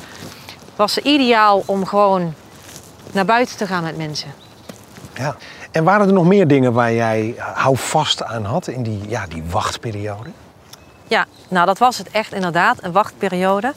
was 0.76 0.98
ideaal 0.98 1.64
om 1.66 1.86
gewoon 1.86 2.34
naar 3.12 3.26
buiten 3.26 3.58
te 3.58 3.68
gaan 3.68 3.84
met 3.84 3.98
mensen. 3.98 4.34
Ja. 5.20 5.36
En 5.72 5.84
waren 5.84 6.08
er 6.08 6.14
nog 6.14 6.26
meer 6.26 6.48
dingen 6.48 6.74
waar 6.74 6.94
jij 6.94 7.36
houvast 7.38 8.24
aan 8.24 8.46
had 8.46 8.68
in 8.68 8.84
die, 8.84 9.02
ja, 9.08 9.28
die 9.28 9.44
wachtperiode? 9.50 10.30
Ja, 11.08 11.26
nou 11.48 11.66
dat 11.66 11.78
was 11.78 11.98
het 11.98 12.10
echt 12.12 12.34
inderdaad, 12.34 12.84
een 12.84 12.92
wachtperiode. 12.92 13.74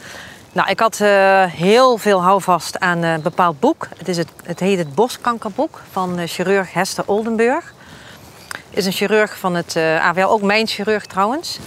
Nou, 0.53 0.71
ik 0.71 0.81
had 0.81 0.99
uh, 0.99 1.45
heel 1.45 1.99
veel 1.99 2.23
houvast 2.23 2.81
aan 2.81 3.03
een 3.03 3.23
bepaald 3.23 3.61
boek. 3.61 3.89
Het, 3.99 4.09
is 4.09 4.17
het, 4.17 4.29
het 4.45 4.61
heet 4.61 4.79
het 4.79 4.95
Boskankerboek 4.95 5.81
van 5.91 6.19
uh, 6.19 6.27
chirurg 6.27 6.73
Hester 6.73 7.05
Oldenburg. 7.07 7.75
Is 8.71 8.87
een 8.87 8.93
chirurg 8.93 9.39
van 9.39 9.55
het 9.55 9.77
eh, 9.77 10.07
AWL, 10.09 10.31
ook 10.31 10.43
mijn 10.43 10.67
chirurg 10.67 11.07
trouwens. 11.07 11.59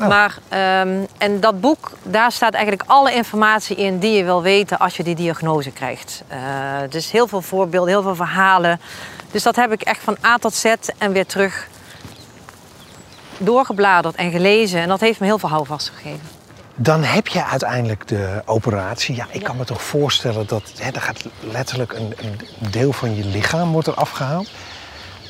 Oh. 0.00 0.08
Maar, 0.08 0.38
um, 0.80 1.06
en 1.18 1.40
dat 1.40 1.60
boek, 1.60 1.92
daar 2.02 2.32
staat 2.32 2.54
eigenlijk 2.54 2.84
alle 2.86 3.12
informatie 3.12 3.76
in 3.76 3.98
die 3.98 4.16
je 4.16 4.24
wil 4.24 4.42
weten 4.42 4.78
als 4.78 4.96
je 4.96 5.02
die 5.02 5.14
diagnose 5.14 5.70
krijgt. 5.70 6.22
dus 6.88 7.10
heel 7.10 7.26
veel 7.26 7.42
voorbeelden, 7.42 7.90
heel 7.90 8.02
veel 8.02 8.14
verhalen. 8.14 8.80
Dus 9.30 9.42
dat 9.42 9.56
heb 9.56 9.72
ik 9.72 9.82
echt 9.82 10.02
van 10.02 10.16
A 10.24 10.36
tot 10.36 10.54
Z 10.54 10.74
en 10.98 11.12
weer 11.12 11.26
terug 11.26 11.68
doorgebladerd 13.38 14.14
en 14.14 14.30
gelezen. 14.30 14.80
En 14.80 14.88
dat 14.88 15.00
heeft 15.00 15.20
me 15.20 15.26
heel 15.26 15.38
veel 15.38 15.48
houvast 15.48 15.92
gegeven. 15.94 16.28
Dan 16.74 17.02
heb 17.02 17.28
je 17.28 17.44
uiteindelijk 17.44 18.08
de 18.08 18.42
operatie. 18.44 19.14
Ja, 19.14 19.26
ik 19.30 19.42
kan 19.42 19.56
me 19.56 19.64
toch 19.64 19.82
voorstellen 19.82 20.46
dat 20.46 20.72
hè, 20.78 20.90
er 20.90 21.00
gaat 21.00 21.24
letterlijk 21.40 21.92
een, 21.92 22.14
een, 22.16 22.40
deel 22.70 22.92
van 22.92 23.16
je 23.16 23.24
lichaam 23.24 23.72
wordt 23.72 23.86
er 23.86 23.94
afgehaald. 23.94 24.50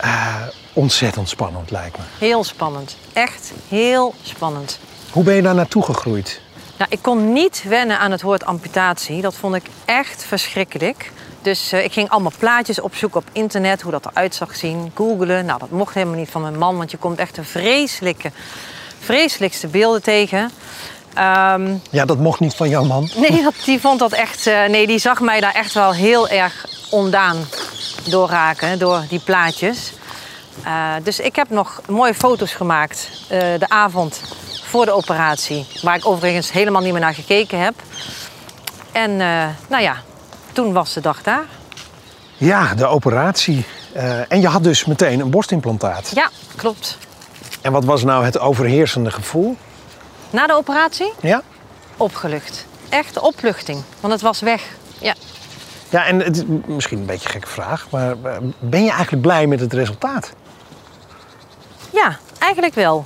Uh, 0.04 0.35
ontzettend 0.72 1.28
spannend 1.28 1.70
lijkt 1.70 1.96
me. 1.96 2.04
Heel 2.18 2.44
spannend. 2.44 2.96
Echt 3.12 3.52
heel 3.68 4.14
spannend. 4.22 4.78
Hoe 5.10 5.24
ben 5.24 5.34
je 5.34 5.42
daar 5.42 5.54
naartoe 5.54 5.82
gegroeid? 5.82 6.40
Nou, 6.76 6.90
ik 6.90 7.02
kon 7.02 7.32
niet 7.32 7.64
wennen 7.68 7.98
aan 7.98 8.10
het 8.10 8.22
woord 8.22 8.44
amputatie. 8.44 9.20
Dat 9.20 9.34
vond 9.34 9.54
ik 9.54 9.64
echt 9.84 10.24
verschrikkelijk. 10.24 11.12
Dus 11.42 11.72
uh, 11.72 11.84
ik 11.84 11.92
ging 11.92 12.08
allemaal 12.08 12.32
plaatjes 12.38 12.80
opzoeken 12.80 13.20
op 13.20 13.26
internet, 13.32 13.82
hoe 13.82 13.92
dat 13.92 14.06
eruit 14.06 14.34
zag 14.34 14.56
zien, 14.56 14.92
googelen. 14.94 15.44
Nou, 15.44 15.58
dat 15.58 15.70
mocht 15.70 15.94
helemaal 15.94 16.16
niet 16.16 16.30
van 16.30 16.42
mijn 16.42 16.58
man, 16.58 16.76
want 16.76 16.90
je 16.90 16.96
komt 16.96 17.18
echt 17.18 17.34
de 17.34 17.44
vreselijke, 17.44 18.30
vreselijkste 18.98 19.66
beelden 19.66 20.02
tegen. 20.02 20.50
Um, 21.18 21.82
ja, 21.90 22.04
dat 22.04 22.18
mocht 22.18 22.40
niet 22.40 22.54
van 22.54 22.68
jouw 22.68 22.84
man? 22.84 23.10
Nee, 23.28 23.42
dat, 23.42 23.54
die 23.64 23.80
vond 23.80 23.98
dat 23.98 24.12
echt. 24.12 24.46
Uh, 24.46 24.64
nee, 24.64 24.86
die 24.86 24.98
zag 24.98 25.20
mij 25.20 25.40
daar 25.40 25.54
echt 25.54 25.72
wel 25.72 25.92
heel 25.92 26.28
erg 26.28 26.66
ondaan 26.90 27.36
doorraken 28.04 28.78
door 28.78 29.04
die 29.08 29.20
plaatjes. 29.20 29.92
Uh, 30.64 30.94
dus 31.02 31.21
ik 31.21 31.37
heb 31.37 31.50
nog 31.50 31.80
mooie 31.88 32.14
foto's 32.14 32.52
gemaakt 32.52 33.09
uh, 33.23 33.38
de 33.38 33.68
avond 33.68 34.21
voor 34.64 34.85
de 34.85 34.92
operatie. 34.92 35.66
Waar 35.82 35.97
ik 35.97 36.06
overigens 36.06 36.52
helemaal 36.52 36.82
niet 36.82 36.92
meer 36.92 37.00
naar 37.00 37.14
gekeken 37.14 37.61
heb. 37.61 37.75
En 38.92 39.16
nou 39.66 39.82
ja, 39.82 39.97
toen 40.52 40.73
was 40.73 40.92
de 40.92 41.00
dag 41.00 41.23
daar. 41.23 41.44
Ja, 42.37 42.75
de 42.75 42.87
operatie. 42.87 43.66
En 44.28 44.40
je 44.40 44.49
had 44.49 44.64
dus 44.64 44.85
meteen 44.85 45.21
een 45.21 45.30
borstimplantaat. 45.30 46.11
Ja, 46.14 46.30
klopt. 46.56 46.99
En 47.61 47.73
wat 47.73 47.85
was 47.85 48.04
nou 48.04 48.25
het 48.25 48.38
overheersende 48.38 49.11
gevoel? 49.11 49.56
Na 50.30 50.47
de 50.47 50.54
operatie? 50.54 51.12
Ja. 51.21 51.42
Opgelucht. 51.97 52.66
Echt 52.88 53.21
opluchting, 53.21 53.82
want 54.00 54.12
het 54.12 54.23
was 54.23 54.40
weg. 54.40 54.62
Ja. 54.99 55.14
Ja, 55.88 56.06
en 56.06 56.21
het 56.21 56.37
is 56.37 56.42
misschien 56.66 56.99
een 56.99 57.06
beetje 57.06 57.25
een 57.25 57.32
gekke 57.32 57.49
vraag, 57.49 57.87
maar 57.90 58.11
eh, 58.11 58.37
ben 58.59 58.85
je 58.85 58.90
eigenlijk 58.90 59.23
blij 59.23 59.47
met 59.47 59.61
het 59.61 59.73
resultaat? 59.73 60.32
Ja, 61.92 62.18
eigenlijk 62.38 62.75
wel. 62.75 63.04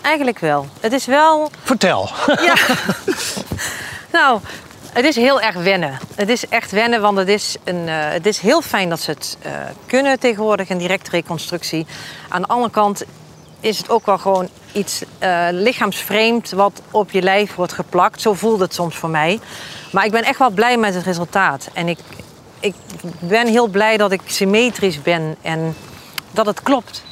Eigenlijk 0.00 0.38
wel. 0.38 0.66
Het 0.80 0.92
is 0.92 1.06
wel. 1.06 1.50
Vertel. 1.62 2.10
Ja. 2.26 2.54
nou, 4.18 4.40
het 4.92 5.04
is 5.04 5.16
heel 5.16 5.40
erg 5.40 5.54
wennen. 5.54 5.98
Het 6.14 6.28
is 6.28 6.48
echt 6.48 6.70
wennen, 6.70 7.00
want 7.00 7.18
het 7.18 7.28
is, 7.28 7.56
een, 7.64 7.86
uh, 7.86 7.94
het 7.96 8.26
is 8.26 8.38
heel 8.38 8.62
fijn 8.62 8.88
dat 8.88 9.00
ze 9.00 9.10
het 9.10 9.38
uh, 9.46 9.52
kunnen 9.86 10.20
tegenwoordig, 10.20 10.68
een 10.68 10.78
directe 10.78 11.10
reconstructie. 11.10 11.86
Aan 12.28 12.42
de 12.42 12.48
andere 12.48 12.70
kant 12.70 13.04
is 13.60 13.78
het 13.78 13.90
ook 13.90 14.06
wel 14.06 14.18
gewoon 14.18 14.48
iets 14.72 15.02
uh, 15.22 15.46
lichaamsvreemd 15.50 16.50
wat 16.50 16.82
op 16.90 17.10
je 17.10 17.22
lijf 17.22 17.54
wordt 17.54 17.72
geplakt. 17.72 18.20
Zo 18.20 18.34
voelt 18.34 18.60
het 18.60 18.74
soms 18.74 18.96
voor 18.96 19.10
mij. 19.10 19.40
Maar 19.92 20.04
ik 20.04 20.10
ben 20.10 20.24
echt 20.24 20.38
wel 20.38 20.50
blij 20.50 20.76
met 20.76 20.94
het 20.94 21.04
resultaat. 21.04 21.68
En 21.72 21.88
ik, 21.88 21.98
ik 22.60 22.74
ben 23.18 23.46
heel 23.46 23.66
blij 23.66 23.96
dat 23.96 24.12
ik 24.12 24.20
symmetrisch 24.26 25.02
ben 25.02 25.36
en 25.42 25.76
dat 26.30 26.46
het 26.46 26.62
klopt. 26.62 27.02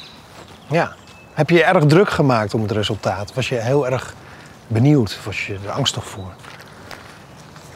Ja. 0.69 0.95
Heb 1.37 1.49
je 1.49 1.55
je 1.55 1.63
erg 1.63 1.85
druk 1.85 2.09
gemaakt 2.09 2.53
om 2.53 2.61
het 2.61 2.71
resultaat? 2.71 3.33
Was 3.33 3.49
je 3.49 3.55
heel 3.55 3.87
erg 3.87 4.13
benieuwd? 4.67 5.19
Was 5.25 5.47
je 5.47 5.57
er 5.65 5.71
angstig 5.71 6.05
voor? 6.05 6.33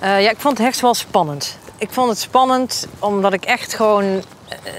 Uh, 0.04 0.22
ja, 0.22 0.30
ik 0.30 0.40
vond 0.40 0.58
het 0.58 0.68
echt 0.68 0.82
wel 0.82 0.94
spannend. 0.94 1.58
Ik 1.78 1.90
vond 1.92 2.10
het 2.10 2.20
spannend 2.20 2.88
omdat 3.00 3.34
ik 3.34 3.46
echt 3.46 3.74
gewoon 3.74 4.04
uh, 4.04 4.22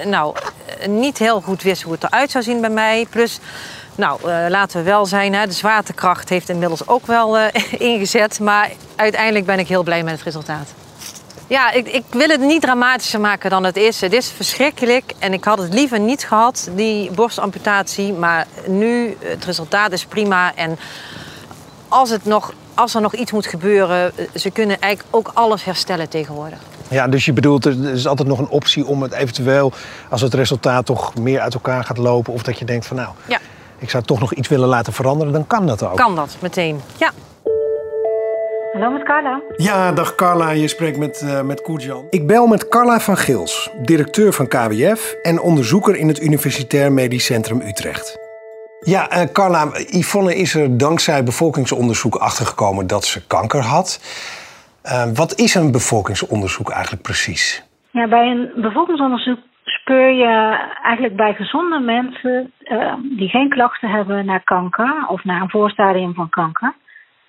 nou, 0.04 0.36
niet 0.88 1.18
heel 1.18 1.40
goed 1.40 1.62
wist 1.62 1.82
hoe 1.82 1.92
het 1.92 2.04
eruit 2.04 2.30
zou 2.30 2.44
zien 2.44 2.60
bij 2.60 2.70
mij. 2.70 3.06
Plus, 3.10 3.40
nou, 3.94 4.30
laten 4.48 4.78
we 4.78 4.84
wel 4.84 5.06
zijn, 5.06 5.34
hè, 5.34 5.46
de 5.46 5.52
zwaartekracht 5.52 6.28
heeft 6.28 6.48
inmiddels 6.48 6.88
ook 6.88 7.06
wel 7.06 7.38
ingezet. 7.92 8.40
Maar 8.40 8.70
uiteindelijk 8.96 9.46
ben 9.46 9.58
ik 9.58 9.68
heel 9.68 9.82
blij 9.82 10.02
met 10.02 10.14
het 10.14 10.22
resultaat. 10.22 10.81
Ja, 11.52 11.72
ik, 11.72 11.88
ik, 11.88 12.04
wil 12.10 12.28
het 12.28 12.40
niet 12.40 12.60
dramatischer 12.60 13.20
maken 13.20 13.50
dan 13.50 13.64
het 13.64 13.76
is. 13.76 14.00
Het 14.00 14.12
is 14.12 14.30
verschrikkelijk 14.30 15.12
en 15.18 15.32
ik 15.32 15.44
had 15.44 15.58
het 15.58 15.74
liever 15.74 16.00
niet 16.00 16.24
gehad, 16.24 16.70
die 16.74 17.10
borstamputatie. 17.10 18.12
Maar 18.12 18.46
nu, 18.66 19.16
het 19.18 19.44
resultaat 19.44 19.92
is 19.92 20.04
prima. 20.04 20.54
En 20.54 20.78
als 21.88 22.10
het 22.10 22.24
nog 22.24 22.52
als 22.74 22.94
er 22.94 23.00
nog 23.00 23.14
iets 23.14 23.32
moet 23.32 23.46
gebeuren, 23.46 24.12
ze 24.34 24.50
kunnen 24.50 24.80
eigenlijk 24.80 25.16
ook 25.16 25.30
alles 25.34 25.64
herstellen 25.64 26.08
tegenwoordig. 26.08 26.58
Ja, 26.88 27.08
dus 27.08 27.24
je 27.24 27.32
bedoelt, 27.32 27.64
er 27.64 27.92
is 27.92 28.06
altijd 28.06 28.28
nog 28.28 28.38
een 28.38 28.48
optie 28.48 28.86
om 28.86 29.02
het 29.02 29.12
eventueel, 29.12 29.72
als 30.08 30.20
het 30.20 30.34
resultaat 30.34 30.86
toch 30.86 31.14
meer 31.14 31.40
uit 31.40 31.54
elkaar 31.54 31.84
gaat 31.84 31.98
lopen, 31.98 32.32
of 32.32 32.42
dat 32.42 32.58
je 32.58 32.64
denkt 32.64 32.86
van 32.86 32.96
nou, 32.96 33.08
ja. 33.26 33.38
ik 33.78 33.90
zou 33.90 34.04
toch 34.04 34.20
nog 34.20 34.34
iets 34.34 34.48
willen 34.48 34.68
laten 34.68 34.92
veranderen, 34.92 35.32
dan 35.32 35.46
kan 35.46 35.66
dat 35.66 35.82
ook. 35.82 35.96
Kan 35.96 36.16
dat, 36.16 36.36
meteen, 36.40 36.80
ja. 36.96 37.10
Hallo 38.72 38.90
met 38.90 39.02
Carla. 39.02 39.40
Ja, 39.56 39.92
dag 39.92 40.14
Carla, 40.14 40.50
je 40.50 40.68
spreekt 40.68 40.98
met, 40.98 41.22
uh, 41.24 41.42
met 41.42 41.60
Koertjan. 41.60 42.06
Ik 42.10 42.26
bel 42.26 42.46
met 42.46 42.68
Carla 42.68 42.98
van 42.98 43.16
Gils, 43.16 43.70
directeur 43.82 44.32
van 44.32 44.48
KWF 44.48 45.14
en 45.22 45.40
onderzoeker 45.40 45.96
in 45.96 46.08
het 46.08 46.22
Universitair 46.22 46.92
Medisch 46.92 47.24
Centrum 47.24 47.60
Utrecht. 47.60 48.18
Ja, 48.80 49.02
uh, 49.12 49.32
Carla, 49.32 49.70
Yvonne 49.74 50.34
is 50.34 50.54
er 50.54 50.78
dankzij 50.78 51.24
bevolkingsonderzoek 51.24 52.14
achtergekomen 52.14 52.86
dat 52.86 53.04
ze 53.04 53.26
kanker 53.26 53.62
had. 53.62 53.88
Uh, 54.84 55.04
wat 55.14 55.38
is 55.38 55.54
een 55.54 55.72
bevolkingsonderzoek 55.72 56.70
eigenlijk 56.70 57.02
precies? 57.02 57.64
Ja, 57.90 58.08
bij 58.08 58.26
een 58.30 58.52
bevolkingsonderzoek 58.56 59.38
speur 59.64 60.12
je 60.12 60.58
eigenlijk 60.82 61.16
bij 61.16 61.34
gezonde 61.34 61.78
mensen 61.78 62.52
uh, 62.64 62.94
die 63.18 63.28
geen 63.28 63.48
klachten 63.48 63.88
hebben 63.90 64.24
naar 64.24 64.44
kanker 64.44 65.06
of 65.08 65.24
naar 65.24 65.40
een 65.40 65.50
voorstadium 65.50 66.14
van 66.14 66.28
kanker. 66.28 66.74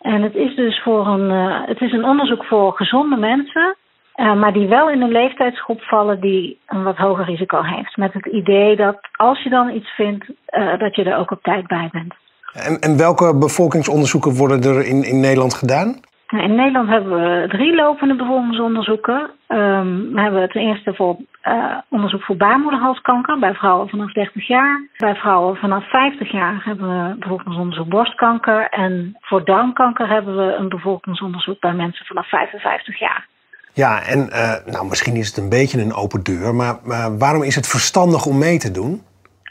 En 0.04 0.22
het 0.22 0.36
is 0.36 0.56
dus 0.56 0.82
voor 0.84 1.08
een, 1.08 1.30
het 1.68 1.82
is 1.82 1.92
een 1.92 2.06
onderzoek 2.06 2.44
voor 2.46 2.74
gezonde 2.74 3.18
mensen 3.18 3.76
uh, 4.16 4.36
maar 4.36 4.54
die 4.54 4.68
wel 4.68 4.90
in 4.90 5.02
een 5.02 5.12
leeftijdsgroep 5.12 5.82
vallen 5.82 6.22
die 6.22 6.60
een 6.68 6.84
wat 6.84 6.98
hoger 6.98 7.26
risico 7.26 7.62
heeft. 7.62 7.98
Met 7.98 8.14
het 8.14 8.26
idee 8.26 8.76
dat 8.76 8.98
als 9.12 9.44
je 9.44 9.50
dan 9.50 9.70
iets 9.70 9.90
vindt, 9.90 10.26
uh, 10.30 10.80
dat 10.80 10.96
je 10.96 11.04
er 11.04 11.18
ook 11.18 11.32
op 11.32 11.44
tijd 11.44 11.68
bij 11.68 11.90
bent. 11.92 12.14
En, 12.54 12.80
en 12.80 12.98
welke 12.98 13.38
bevolkingsonderzoeken 13.38 14.36
worden 14.36 14.62
er 14.62 14.86
in, 14.86 15.04
in 15.04 15.20
Nederland 15.20 15.54
gedaan? 15.54 16.00
Nou, 16.34 16.46
in 16.46 16.56
Nederland 16.56 16.90
hebben 16.90 17.12
we 17.12 17.48
drie 17.48 17.76
lopende 17.76 18.16
bevolkingsonderzoeken. 18.16 19.20
Um, 19.48 20.14
we 20.14 20.22
hebben 20.22 20.50
ten 20.50 20.62
eerste 20.62 20.94
voor 20.94 21.18
uh, 21.48 21.78
onderzoek 21.90 22.24
voor 22.24 22.38
baarmoederhalskanker 22.38 23.40
bij 23.40 23.54
vrouwen 23.54 23.90
vanaf 23.90 24.12
30 24.14 24.48
jaar. 24.48 24.88
Bij 24.98 25.16
vrouwen 25.16 25.56
vanaf 25.56 25.90
50 25.90 26.32
jaar 26.32 26.62
hebben 26.66 26.88
we 26.88 27.16
bevolkingsonderzoek 27.20 27.90
borstkanker. 27.90 28.70
En 28.70 29.18
voor 29.22 29.46
darmkanker 29.46 30.10
hebben 30.10 30.36
we 30.38 30.54
een 30.54 30.70
bevolkingsonderzoek 30.70 31.60
bij 31.60 31.74
mensen 31.74 32.06
vanaf 32.06 32.30
55 32.30 33.00
jaar. 33.00 33.28
Ja, 33.74 34.04
en 34.04 34.30
uh, 34.30 34.74
nou, 34.74 34.88
misschien 34.88 35.16
is 35.16 35.28
het 35.28 35.38
een 35.38 35.50
beetje 35.50 35.82
een 35.82 35.94
open 35.94 36.24
deur, 36.24 36.56
maar, 36.56 36.80
maar 36.84 37.18
waarom 37.18 37.44
is 37.44 37.56
het 37.56 37.68
verstandig 37.68 38.26
om 38.26 38.38
mee 38.38 38.58
te 38.58 38.72
doen? 38.72 39.02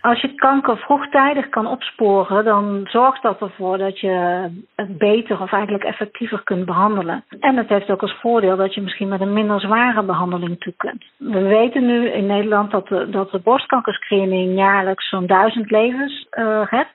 Als 0.02 0.20
je 0.20 0.34
kanker 0.34 0.76
vroegtijdig 0.76 1.48
kan 1.48 1.66
opsporen, 1.66 2.44
dan 2.44 2.80
zorgt 2.84 3.22
dat 3.22 3.40
ervoor 3.40 3.78
dat 3.78 4.00
je 4.00 4.48
het 4.76 4.98
beter 4.98 5.40
of 5.40 5.52
eigenlijk 5.52 5.84
effectiever 5.84 6.42
kunt 6.42 6.64
behandelen. 6.64 7.24
En 7.40 7.56
het 7.56 7.68
heeft 7.68 7.90
ook 7.90 8.02
als 8.02 8.18
voordeel 8.20 8.56
dat 8.56 8.74
je 8.74 8.80
misschien 8.80 9.08
met 9.08 9.20
een 9.20 9.32
minder 9.32 9.60
zware 9.60 10.02
behandeling 10.02 10.60
toe 10.60 10.74
kunt. 10.76 11.04
We 11.16 11.42
weten 11.42 11.86
nu 11.86 12.08
in 12.08 12.26
Nederland 12.26 12.70
dat 12.70 12.88
de, 12.88 13.10
dat 13.10 13.30
de 13.30 13.38
borstkankerscreening 13.38 14.56
jaarlijks 14.56 15.08
zo'n 15.08 15.26
duizend 15.26 15.70
levens 15.70 16.26
uh, 16.30 16.62
redt. 16.70 16.94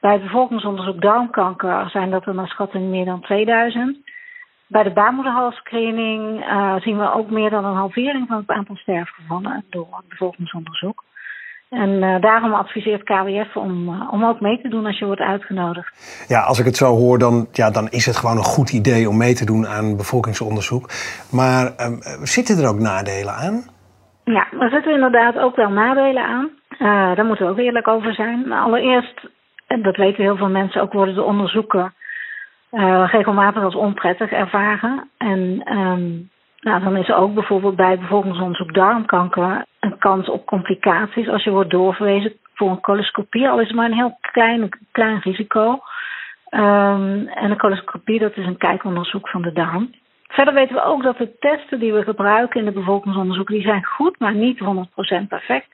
Bij 0.00 0.12
het 0.12 0.22
bevolkingsonderzoek 0.22 1.00
darmkanker 1.00 1.90
zijn 1.90 2.10
dat 2.10 2.26
er 2.26 2.34
naar 2.34 2.48
schatting 2.48 2.88
meer 2.88 3.04
dan 3.04 3.20
2000. 3.20 3.96
Bij 4.66 4.82
de 4.82 4.92
baarmoederhalsscreening 4.92 6.40
uh, 6.40 6.76
zien 6.76 6.98
we 6.98 7.12
ook 7.12 7.30
meer 7.30 7.50
dan 7.50 7.64
een 7.64 7.76
halvering 7.76 8.26
van 8.28 8.36
het 8.36 8.50
aantal 8.50 8.76
sterfgevallen 8.76 9.64
door 9.70 9.88
het 9.90 10.08
bevolkingsonderzoek. 10.08 11.04
En 11.70 11.90
uh, 11.90 12.20
daarom 12.20 12.54
adviseert 12.54 13.02
KWF 13.02 13.56
om, 13.56 13.88
uh, 13.88 14.12
om 14.12 14.24
ook 14.24 14.40
mee 14.40 14.60
te 14.60 14.68
doen 14.68 14.86
als 14.86 14.98
je 14.98 15.04
wordt 15.04 15.20
uitgenodigd. 15.20 16.24
Ja, 16.28 16.40
als 16.40 16.58
ik 16.58 16.64
het 16.64 16.76
zo 16.76 16.94
hoor, 16.94 17.18
dan, 17.18 17.48
ja, 17.52 17.70
dan 17.70 17.88
is 17.88 18.06
het 18.06 18.16
gewoon 18.16 18.36
een 18.36 18.42
goed 18.42 18.72
idee 18.72 19.08
om 19.08 19.16
mee 19.16 19.34
te 19.34 19.44
doen 19.44 19.66
aan 19.66 19.96
bevolkingsonderzoek. 19.96 20.90
Maar 21.30 21.64
uh, 21.64 21.86
zitten 22.22 22.58
er 22.58 22.68
ook 22.68 22.78
nadelen 22.78 23.34
aan? 23.34 23.64
Ja, 24.24 24.46
er 24.60 24.70
zitten 24.70 24.92
inderdaad 24.92 25.38
ook 25.38 25.56
wel 25.56 25.70
nadelen 25.70 26.24
aan. 26.24 26.50
daar 27.14 27.24
moeten 27.24 27.44
we 27.44 27.52
ook 27.52 27.58
eerlijk 27.58 27.88
over 27.88 28.14
zijn. 28.14 28.52
Allereerst, 28.52 29.28
en 29.66 29.82
dat 29.82 29.96
weten 29.96 30.22
heel 30.22 30.36
veel 30.36 30.48
mensen, 30.48 30.82
ook 30.82 30.92
worden 30.92 31.14
de 31.14 31.22
onderzoeken 31.22 31.94
regelmatig 33.06 33.62
als 33.62 33.74
onprettig 33.74 34.30
ervaren. 34.30 35.10
En 35.18 35.72
um, 35.78 36.30
nou, 36.60 36.82
dan 36.82 36.96
is 36.96 37.08
er 37.08 37.16
ook 37.16 37.34
bijvoorbeeld 37.34 37.76
bij 37.76 37.98
bevolkingsonderzoek 37.98 38.74
darmkanker 38.74 39.64
een 39.86 39.98
kans 39.98 40.28
op 40.28 40.46
complicaties 40.46 41.28
als 41.28 41.44
je 41.44 41.50
wordt 41.50 41.70
doorverwezen 41.70 42.32
voor 42.54 42.70
een 42.70 42.80
coloscopie, 42.80 43.48
al 43.48 43.60
is 43.60 43.66
het 43.66 43.76
maar 43.76 43.86
een 43.86 44.02
heel 44.02 44.18
klein, 44.20 44.68
klein 44.92 45.20
risico. 45.20 45.80
Um, 46.50 47.28
en 47.28 47.50
een 47.50 47.58
coloscopie, 47.58 48.18
dat 48.18 48.36
is 48.36 48.46
een 48.46 48.56
kijkonderzoek 48.56 49.28
van 49.28 49.42
de 49.42 49.52
darm. 49.52 49.94
Verder 50.28 50.54
weten 50.54 50.74
we 50.74 50.82
ook 50.82 51.02
dat 51.02 51.18
de 51.18 51.38
testen 51.38 51.78
die 51.78 51.92
we 51.92 52.02
gebruiken 52.02 52.60
in 52.60 52.66
de 52.66 52.72
bevolkingsonderzoek, 52.72 53.48
die 53.48 53.62
zijn 53.62 53.84
goed, 53.84 54.18
maar 54.18 54.34
niet 54.34 54.60
100% 55.24 55.28
perfect. 55.28 55.68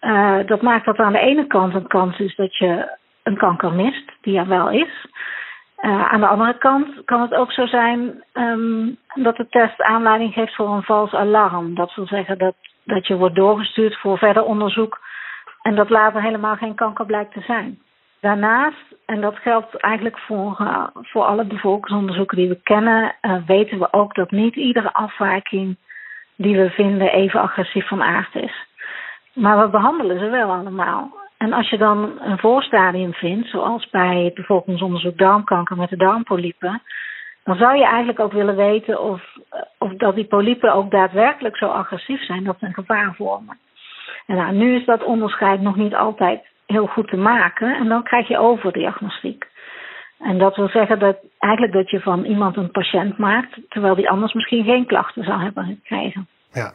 Uh, 0.00 0.38
dat 0.46 0.62
maakt 0.62 0.84
dat 0.84 0.98
er 0.98 1.04
aan 1.04 1.12
de 1.12 1.18
ene 1.18 1.46
kant 1.46 1.74
een 1.74 1.86
kans 1.86 2.18
is 2.18 2.36
dat 2.36 2.56
je 2.56 2.96
een 3.22 3.36
kanker 3.36 3.72
mist, 3.72 4.12
die 4.20 4.38
er 4.38 4.48
wel 4.48 4.70
is. 4.70 5.06
Uh, 5.80 6.12
aan 6.12 6.20
de 6.20 6.26
andere 6.26 6.58
kant 6.58 7.04
kan 7.04 7.20
het 7.20 7.34
ook 7.34 7.52
zo 7.52 7.66
zijn 7.66 8.24
um, 8.32 8.96
dat 9.14 9.36
de 9.36 9.48
test 9.48 9.82
aanleiding 9.82 10.32
geeft 10.32 10.54
voor 10.54 10.68
een 10.68 10.82
vals 10.82 11.14
alarm. 11.14 11.74
Dat 11.74 11.94
wil 11.94 12.06
zeggen 12.06 12.38
dat, 12.38 12.54
dat 12.86 13.06
je 13.06 13.16
wordt 13.16 13.34
doorgestuurd 13.34 13.96
voor 13.96 14.18
verder 14.18 14.44
onderzoek 14.44 15.00
en 15.62 15.74
dat 15.74 15.90
later 15.90 16.22
helemaal 16.22 16.56
geen 16.56 16.74
kanker 16.74 17.06
blijkt 17.06 17.32
te 17.32 17.40
zijn. 17.40 17.78
Daarnaast, 18.20 18.94
en 19.06 19.20
dat 19.20 19.36
geldt 19.38 19.76
eigenlijk 19.76 20.18
voor, 20.18 20.56
uh, 20.60 20.86
voor 20.92 21.24
alle 21.24 21.44
bevolkingsonderzoeken 21.44 22.36
die 22.36 22.48
we 22.48 22.60
kennen, 22.62 23.14
uh, 23.22 23.36
weten 23.46 23.78
we 23.78 23.92
ook 23.92 24.14
dat 24.14 24.30
niet 24.30 24.54
iedere 24.54 24.92
afwijking 24.92 25.76
die 26.36 26.56
we 26.56 26.70
vinden 26.70 27.12
even 27.12 27.40
agressief 27.40 27.88
van 27.88 28.02
aard 28.02 28.34
is. 28.34 28.66
Maar 29.32 29.60
we 29.60 29.68
behandelen 29.68 30.18
ze 30.18 30.30
wel 30.30 30.50
allemaal. 30.50 31.16
En 31.36 31.52
als 31.52 31.70
je 31.70 31.78
dan 31.78 32.12
een 32.20 32.38
voorstadium 32.38 33.12
vindt, 33.12 33.48
zoals 33.48 33.90
bij 33.90 34.24
het 34.24 34.34
bevolkingsonderzoek 34.34 35.18
darmkanker 35.18 35.76
met 35.76 35.88
de 35.88 35.96
darmpolypen, 35.96 36.82
dan 37.46 37.56
zou 37.56 37.76
je 37.76 37.84
eigenlijk 37.84 38.20
ook 38.20 38.32
willen 38.32 38.56
weten 38.56 39.02
of, 39.02 39.22
of 39.78 39.92
dat 39.92 40.14
die 40.14 40.24
polypen 40.24 40.74
ook 40.74 40.90
daadwerkelijk 40.90 41.56
zo 41.56 41.66
agressief 41.66 42.24
zijn 42.24 42.44
dat 42.44 42.56
ze 42.58 42.66
een 42.66 42.74
gevaar 42.74 43.14
vormen. 43.16 43.58
En 44.26 44.36
nou, 44.36 44.54
nu 44.54 44.76
is 44.76 44.84
dat 44.84 45.04
onderscheid 45.04 45.60
nog 45.60 45.76
niet 45.76 45.94
altijd 45.94 46.40
heel 46.66 46.86
goed 46.86 47.08
te 47.08 47.16
maken 47.16 47.76
en 47.76 47.88
dan 47.88 48.02
krijg 48.02 48.28
je 48.28 48.38
overdiagnostiek. 48.38 49.46
En 50.18 50.38
dat 50.38 50.56
wil 50.56 50.68
zeggen 50.68 50.98
dat 50.98 51.16
eigenlijk 51.38 51.72
dat 51.72 51.90
je 51.90 52.00
van 52.00 52.24
iemand 52.24 52.56
een 52.56 52.70
patiënt 52.70 53.18
maakt, 53.18 53.58
terwijl 53.68 53.94
die 53.94 54.10
anders 54.10 54.32
misschien 54.32 54.64
geen 54.64 54.86
klachten 54.86 55.24
zou 55.24 55.42
hebben 55.42 55.64
gekregen. 55.64 56.28
Ja, 56.52 56.72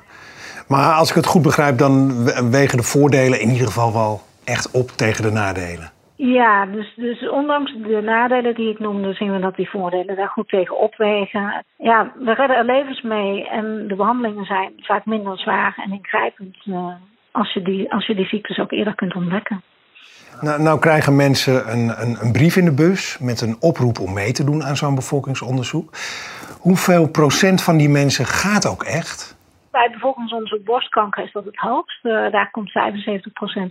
maar 0.67 0.93
als 0.93 1.09
ik 1.09 1.15
het 1.15 1.25
goed 1.25 1.41
begrijp, 1.41 1.77
dan 1.77 2.23
wegen 2.51 2.77
de 2.77 2.83
voordelen 2.83 3.39
in 3.39 3.49
ieder 3.49 3.67
geval 3.67 3.93
wel 3.93 4.21
echt 4.43 4.71
op 4.71 4.87
tegen 4.89 5.23
de 5.23 5.31
nadelen. 5.31 5.91
Ja, 6.23 6.65
dus, 6.65 6.93
dus 6.95 7.29
ondanks 7.29 7.73
de 7.73 8.01
nadelen 8.03 8.55
die 8.55 8.69
ik 8.69 8.79
noemde, 8.79 9.13
zien 9.13 9.33
we 9.33 9.39
dat 9.39 9.55
die 9.55 9.69
voordelen 9.69 10.15
daar 10.15 10.27
goed 10.27 10.49
tegen 10.49 10.77
opwegen. 10.77 11.65
Ja, 11.77 12.11
we 12.19 12.33
redden 12.33 12.57
er 12.57 12.65
levens 12.65 13.01
mee 13.01 13.47
en 13.47 13.87
de 13.87 13.95
behandelingen 13.95 14.45
zijn 14.45 14.73
vaak 14.77 15.05
minder 15.05 15.37
zwaar 15.37 15.73
en 15.85 15.91
ingrijpend 15.91 16.57
uh, 16.65 16.93
als, 17.31 17.53
je 17.53 17.61
die, 17.61 17.93
als 17.93 18.07
je 18.07 18.15
die 18.15 18.25
ziektes 18.25 18.59
ook 18.59 18.71
eerder 18.71 18.95
kunt 18.95 19.15
ontdekken. 19.15 19.61
Nou, 20.41 20.61
nou 20.61 20.79
krijgen 20.79 21.15
mensen 21.15 21.71
een, 21.71 22.01
een, 22.01 22.17
een, 22.21 22.31
brief 22.31 22.55
in 22.55 22.65
de 22.65 22.73
bus 22.73 23.17
met 23.19 23.41
een 23.41 23.55
oproep 23.59 23.99
om 23.99 24.13
mee 24.13 24.31
te 24.31 24.43
doen 24.43 24.63
aan 24.63 24.77
zo'n 24.77 24.95
bevolkingsonderzoek. 24.95 25.89
Hoeveel 26.59 27.09
procent 27.09 27.63
van 27.63 27.77
die 27.77 27.89
mensen 27.89 28.25
gaat 28.25 28.67
ook 28.67 28.83
echt? 28.83 29.37
Bij 29.71 29.89
bevolkingsonderzoek 29.91 30.63
borstkanker 30.63 31.23
is 31.23 31.31
dat 31.31 31.45
het 31.45 31.57
hoogst. 31.57 32.05
Uh, 32.05 32.31
daar 32.31 32.51
komt 32.51 32.69
75% 32.69 32.73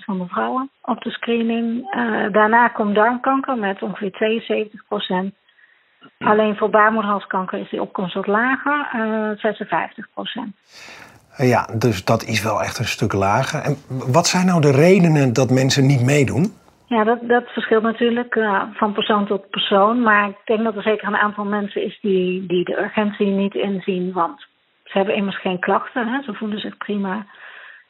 van 0.04 0.18
de 0.18 0.26
vrouwen 0.26 0.70
op 0.82 1.00
de 1.00 1.10
screening. 1.10 1.94
Uh, 1.94 2.32
daarna 2.32 2.68
komt 2.68 2.94
darmkanker 2.94 3.58
met 3.58 3.82
ongeveer 3.82 4.42
72%. 5.32 5.38
Alleen 6.18 6.56
voor 6.56 6.70
baarmoederhalskanker 6.70 7.58
is 7.58 7.70
die 7.70 7.82
opkomst 7.82 8.14
wat 8.14 8.26
lager, 8.26 8.90
uh, 8.96 9.30
56%. 9.36 10.52
Ja, 11.36 11.68
dus 11.78 12.04
dat 12.04 12.22
is 12.22 12.42
wel 12.42 12.62
echt 12.62 12.78
een 12.78 12.84
stuk 12.84 13.12
lager. 13.12 13.60
En 13.60 13.76
wat 14.12 14.26
zijn 14.26 14.46
nou 14.46 14.60
de 14.60 14.72
redenen 14.72 15.32
dat 15.32 15.50
mensen 15.50 15.86
niet 15.86 16.02
meedoen? 16.02 16.52
Ja, 16.86 17.04
dat, 17.04 17.18
dat 17.28 17.48
verschilt 17.48 17.82
natuurlijk 17.82 18.34
uh, 18.34 18.62
van 18.72 18.92
persoon 18.92 19.26
tot 19.26 19.50
persoon. 19.50 20.02
Maar 20.02 20.28
ik 20.28 20.36
denk 20.44 20.64
dat 20.64 20.76
er 20.76 20.82
zeker 20.82 21.08
een 21.08 21.16
aantal 21.16 21.44
mensen 21.44 21.84
is 21.84 21.98
die, 22.00 22.46
die 22.46 22.64
de 22.64 22.80
urgentie 22.80 23.26
niet 23.26 23.54
inzien. 23.54 24.12
Want 24.12 24.46
ze 24.90 24.96
hebben 24.96 25.14
immers 25.14 25.40
geen 25.40 25.58
klachten, 25.58 26.08
hè? 26.08 26.22
ze 26.22 26.34
voelen 26.34 26.58
zich 26.58 26.76
prima. 26.76 27.26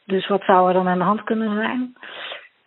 Dus 0.05 0.27
wat 0.27 0.43
zou 0.43 0.67
er 0.67 0.73
dan 0.73 0.87
aan 0.87 0.97
de 0.97 1.03
hand 1.03 1.23
kunnen 1.23 1.55
zijn? 1.55 1.95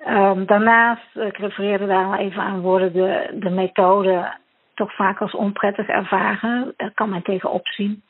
Um, 0.07 0.47
daarnaast, 0.47 1.17
ik 1.17 1.37
refereerde 1.37 1.87
daar 1.87 2.05
al 2.05 2.15
even 2.15 2.43
aan, 2.43 2.61
worden 2.61 2.93
de, 2.93 3.31
de 3.35 3.51
methoden 3.51 4.39
toch 4.75 4.95
vaak 4.95 5.21
als 5.21 5.35
onprettig 5.35 5.87
ervaren. 5.87 6.75
Daar 6.77 6.91
kan 6.95 7.11
men 7.11 7.23
tegen 7.23 7.51
opzien. 7.51 8.03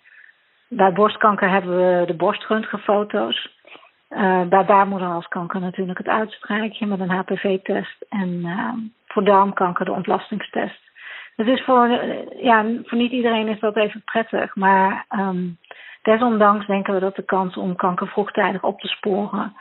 Bij 0.69 0.93
borstkanker 0.93 1.51
hebben 1.51 1.77
we 1.77 2.07
de 2.07 2.15
borströntgenfoto's. 2.15 3.53
Uh, 4.11 4.43
bij 4.43 4.65
baarmoederhalskanker 4.65 5.61
natuurlijk 5.61 5.99
het 5.99 6.09
uitstrijkje 6.09 6.87
met 6.87 7.01
een 7.01 7.11
HPV-test. 7.11 8.07
En 8.09 8.29
uh, 8.29 8.73
voor 9.07 9.25
darmkanker 9.25 9.85
de 9.85 9.93
ontlastingstest. 9.93 10.81
Het 11.37 11.47
is 11.47 11.65
voor, 11.65 11.89
ja, 12.37 12.65
voor 12.85 12.99
niet 12.99 13.13
iedereen 13.13 13.49
is 13.49 13.61
dat 13.61 13.77
even 13.77 14.03
prettig, 14.05 14.57
maar 14.57 15.07
um, 15.11 15.59
Desondanks 16.05 16.67
denken 16.67 16.95
we 16.95 17.01
dat 17.01 17.17
de 17.17 17.25
kans 17.25 17.57
om 17.57 17.77
kanker 17.77 18.07
vroegtijdig 18.07 18.63
op 18.63 18.81
te 18.81 18.89
sporen 18.89 19.53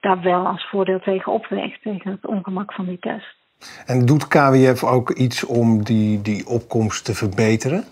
daar 0.00 0.20
wel 0.20 0.46
als 0.46 0.68
voordeel 0.70 1.00
tegen 1.00 1.32
opweegt, 1.32 1.82
tegen 1.82 2.10
het 2.10 2.26
ongemak 2.26 2.72
van 2.72 2.84
die 2.84 2.98
test. 2.98 3.36
En 3.86 4.06
doet 4.06 4.28
KWF 4.28 4.84
ook 4.84 5.10
iets 5.10 5.44
om 5.44 5.84
die, 5.84 6.22
die 6.22 6.46
opkomst 6.46 7.04
te 7.04 7.14
verbeteren? 7.14 7.84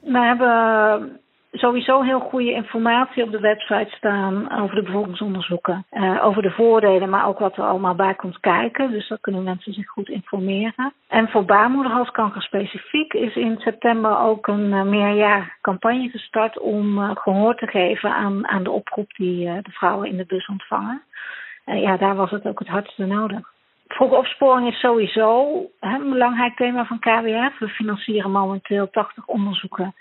We 0.00 0.18
hebben 0.18 1.20
sowieso 1.58 2.02
heel 2.02 2.20
goede 2.20 2.52
informatie 2.52 3.22
op 3.22 3.30
de 3.30 3.40
website 3.40 3.96
staan 3.96 4.60
over 4.60 4.74
de 4.74 4.82
bevolkingsonderzoeken. 4.82 5.86
Uh, 5.92 6.24
over 6.24 6.42
de 6.42 6.50
voordelen, 6.50 7.08
maar 7.08 7.26
ook 7.26 7.38
wat 7.38 7.56
er 7.56 7.64
allemaal 7.64 7.94
bij 7.94 8.14
komt 8.14 8.40
kijken. 8.40 8.90
Dus 8.90 9.08
daar 9.08 9.20
kunnen 9.20 9.42
mensen 9.42 9.72
zich 9.72 9.86
goed 9.86 10.08
informeren. 10.08 10.92
En 11.08 11.28
voor 11.28 11.44
baarmoederhalskanker 11.44 12.42
specifiek 12.42 13.12
is 13.12 13.36
in 13.36 13.58
september 13.58 14.18
ook 14.18 14.46
een 14.46 14.70
uh, 14.70 14.82
meerjarige 14.82 15.52
campagne 15.60 16.08
gestart 16.08 16.58
om 16.58 16.98
uh, 16.98 17.10
gehoor 17.14 17.54
te 17.54 17.66
geven 17.66 18.14
aan, 18.14 18.48
aan 18.48 18.62
de 18.62 18.70
oproep 18.70 19.14
die 19.16 19.44
de 19.44 19.70
vrouwen 19.70 20.08
in 20.08 20.16
de 20.16 20.26
bus 20.26 20.46
ontvangen. 20.46 21.02
ja, 21.64 21.96
daar 21.96 22.14
was 22.14 22.30
het 22.30 22.46
ook 22.46 22.58
het 22.58 22.68
hardste 22.68 23.06
nodig. 23.06 23.54
Vroege 23.88 24.14
opsporing 24.14 24.68
is 24.68 24.80
sowieso 24.80 25.60
een 25.80 26.10
belangrijk 26.10 26.56
thema 26.56 26.84
van 26.84 26.98
KWF. 26.98 27.58
We 27.58 27.68
financieren 27.68 28.30
momenteel 28.30 28.90
80 28.90 29.26
onderzoeken 29.26 29.94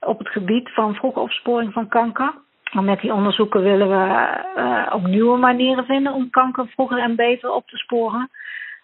op 0.00 0.18
het 0.18 0.28
gebied 0.28 0.70
van 0.72 0.94
vroege 0.94 1.20
opsporing 1.20 1.72
van 1.72 1.88
kanker. 1.88 2.34
En 2.72 2.84
met 2.84 3.00
die 3.00 3.12
onderzoeken 3.12 3.62
willen 3.62 3.88
we 3.88 4.28
uh, 4.56 4.94
ook 4.94 5.06
nieuwe 5.06 5.38
manieren 5.38 5.84
vinden 5.84 6.12
om 6.12 6.30
kanker 6.30 6.66
vroeger 6.66 6.98
en 6.98 7.16
beter 7.16 7.52
op 7.52 7.68
te 7.68 7.76
sporen. 7.76 8.30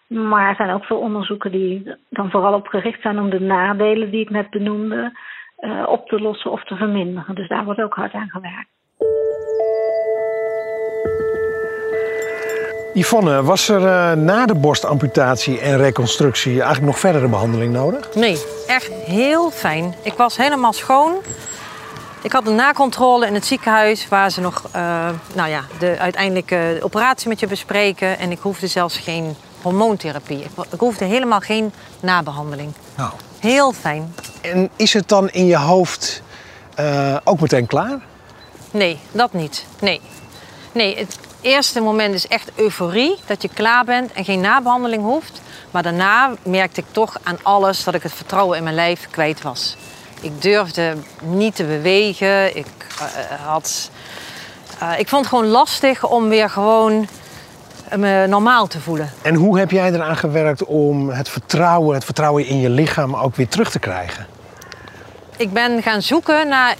Maar 0.07 0.49
er 0.49 0.55
zijn 0.55 0.69
ook 0.69 0.85
veel 0.85 0.99
onderzoeken 0.99 1.51
die 1.51 1.95
dan 2.09 2.29
vooral 2.29 2.53
op 2.53 2.67
gericht 2.67 3.01
zijn 3.01 3.19
om 3.19 3.29
de 3.29 3.39
nadelen 3.39 4.11
die 4.11 4.21
ik 4.21 4.29
net 4.29 4.49
benoemde 4.49 5.19
uh, 5.59 5.83
op 5.87 6.07
te 6.07 6.19
lossen 6.19 6.51
of 6.51 6.63
te 6.63 6.75
verminderen. 6.75 7.35
Dus 7.35 7.47
daar 7.47 7.65
wordt 7.65 7.81
ook 7.81 7.95
hard 7.95 8.13
aan 8.13 8.29
gewerkt. 8.29 8.69
Yvonne, 12.97 13.43
was 13.43 13.69
er 13.69 13.81
uh, 13.81 14.11
na 14.11 14.45
de 14.45 14.55
borstamputatie 14.55 15.59
en 15.59 15.77
reconstructie 15.77 16.51
eigenlijk 16.51 16.85
nog 16.85 16.99
verdere 16.99 17.27
behandeling 17.27 17.73
nodig? 17.73 18.15
Nee, 18.15 18.43
echt 18.67 18.91
heel 19.05 19.51
fijn. 19.51 19.95
Ik 20.01 20.13
was 20.13 20.37
helemaal 20.37 20.73
schoon. 20.73 21.15
Ik 22.21 22.31
had 22.31 22.47
een 22.47 22.55
nakontrole 22.55 23.27
in 23.27 23.33
het 23.33 23.45
ziekenhuis 23.45 24.07
waar 24.07 24.31
ze 24.31 24.41
nog 24.41 24.63
uh, 24.75 25.09
nou 25.33 25.49
ja, 25.49 25.61
de 25.79 25.95
uiteindelijke 25.99 26.77
operatie 26.81 27.27
met 27.27 27.39
je 27.39 27.47
bespreken. 27.47 28.19
En 28.19 28.31
ik 28.31 28.39
hoefde 28.41 28.67
zelfs 28.67 28.97
geen 28.97 29.35
hormoontherapie. 29.61 30.39
Ik, 30.39 30.65
ik 30.71 30.79
hoefde 30.79 31.05
helemaal 31.05 31.39
geen 31.39 31.73
nabehandeling. 31.99 32.73
Nou. 32.95 33.11
Heel 33.39 33.73
fijn. 33.73 34.13
En 34.41 34.69
is 34.75 34.93
het 34.93 35.09
dan 35.09 35.29
in 35.29 35.45
je 35.45 35.57
hoofd 35.57 36.21
uh, 36.79 37.17
ook 37.23 37.39
meteen 37.39 37.67
klaar? 37.67 37.99
Nee, 38.71 38.99
dat 39.11 39.33
niet. 39.33 39.65
Nee. 39.79 40.01
Nee, 40.71 40.97
het 40.97 41.17
eerste 41.41 41.81
moment 41.81 42.13
is 42.13 42.27
echt 42.27 42.51
euforie, 42.55 43.15
dat 43.25 43.41
je 43.41 43.49
klaar 43.53 43.85
bent 43.85 44.13
en 44.13 44.25
geen 44.25 44.41
nabehandeling 44.41 45.03
hoeft. 45.03 45.41
Maar 45.71 45.83
daarna 45.83 46.33
merkte 46.43 46.81
ik 46.81 46.87
toch 46.91 47.17
aan 47.23 47.37
alles 47.43 47.83
dat 47.83 47.93
ik 47.93 48.03
het 48.03 48.13
vertrouwen 48.13 48.57
in 48.57 48.63
mijn 48.63 48.75
lijf 48.75 49.07
kwijt 49.09 49.41
was. 49.41 49.75
Ik 50.21 50.41
durfde 50.41 50.95
niet 51.21 51.55
te 51.55 51.63
bewegen. 51.63 52.57
Ik, 52.57 52.67
uh, 53.01 53.45
had, 53.45 53.91
uh, 54.83 54.99
ik 54.99 55.07
vond 55.07 55.21
het 55.21 55.33
gewoon 55.33 55.51
lastig 55.51 56.07
om 56.07 56.29
weer 56.29 56.49
gewoon 56.49 57.07
me 57.95 58.27
normaal 58.27 58.67
te 58.67 58.79
voelen. 58.79 59.11
En 59.21 59.35
hoe 59.35 59.59
heb 59.59 59.71
jij 59.71 59.93
eraan 59.93 60.17
gewerkt 60.17 60.65
om 60.65 61.09
het 61.09 61.29
vertrouwen, 61.29 61.95
het 61.95 62.05
vertrouwen 62.05 62.45
in 62.45 62.59
je 62.59 62.69
lichaam 62.69 63.15
ook 63.15 63.35
weer 63.35 63.47
terug 63.47 63.71
te 63.71 63.79
krijgen? 63.79 64.27
Ik 65.37 65.53
ben 65.53 65.81
gaan 65.81 66.01
zoeken 66.01 66.47
naar 66.47 66.75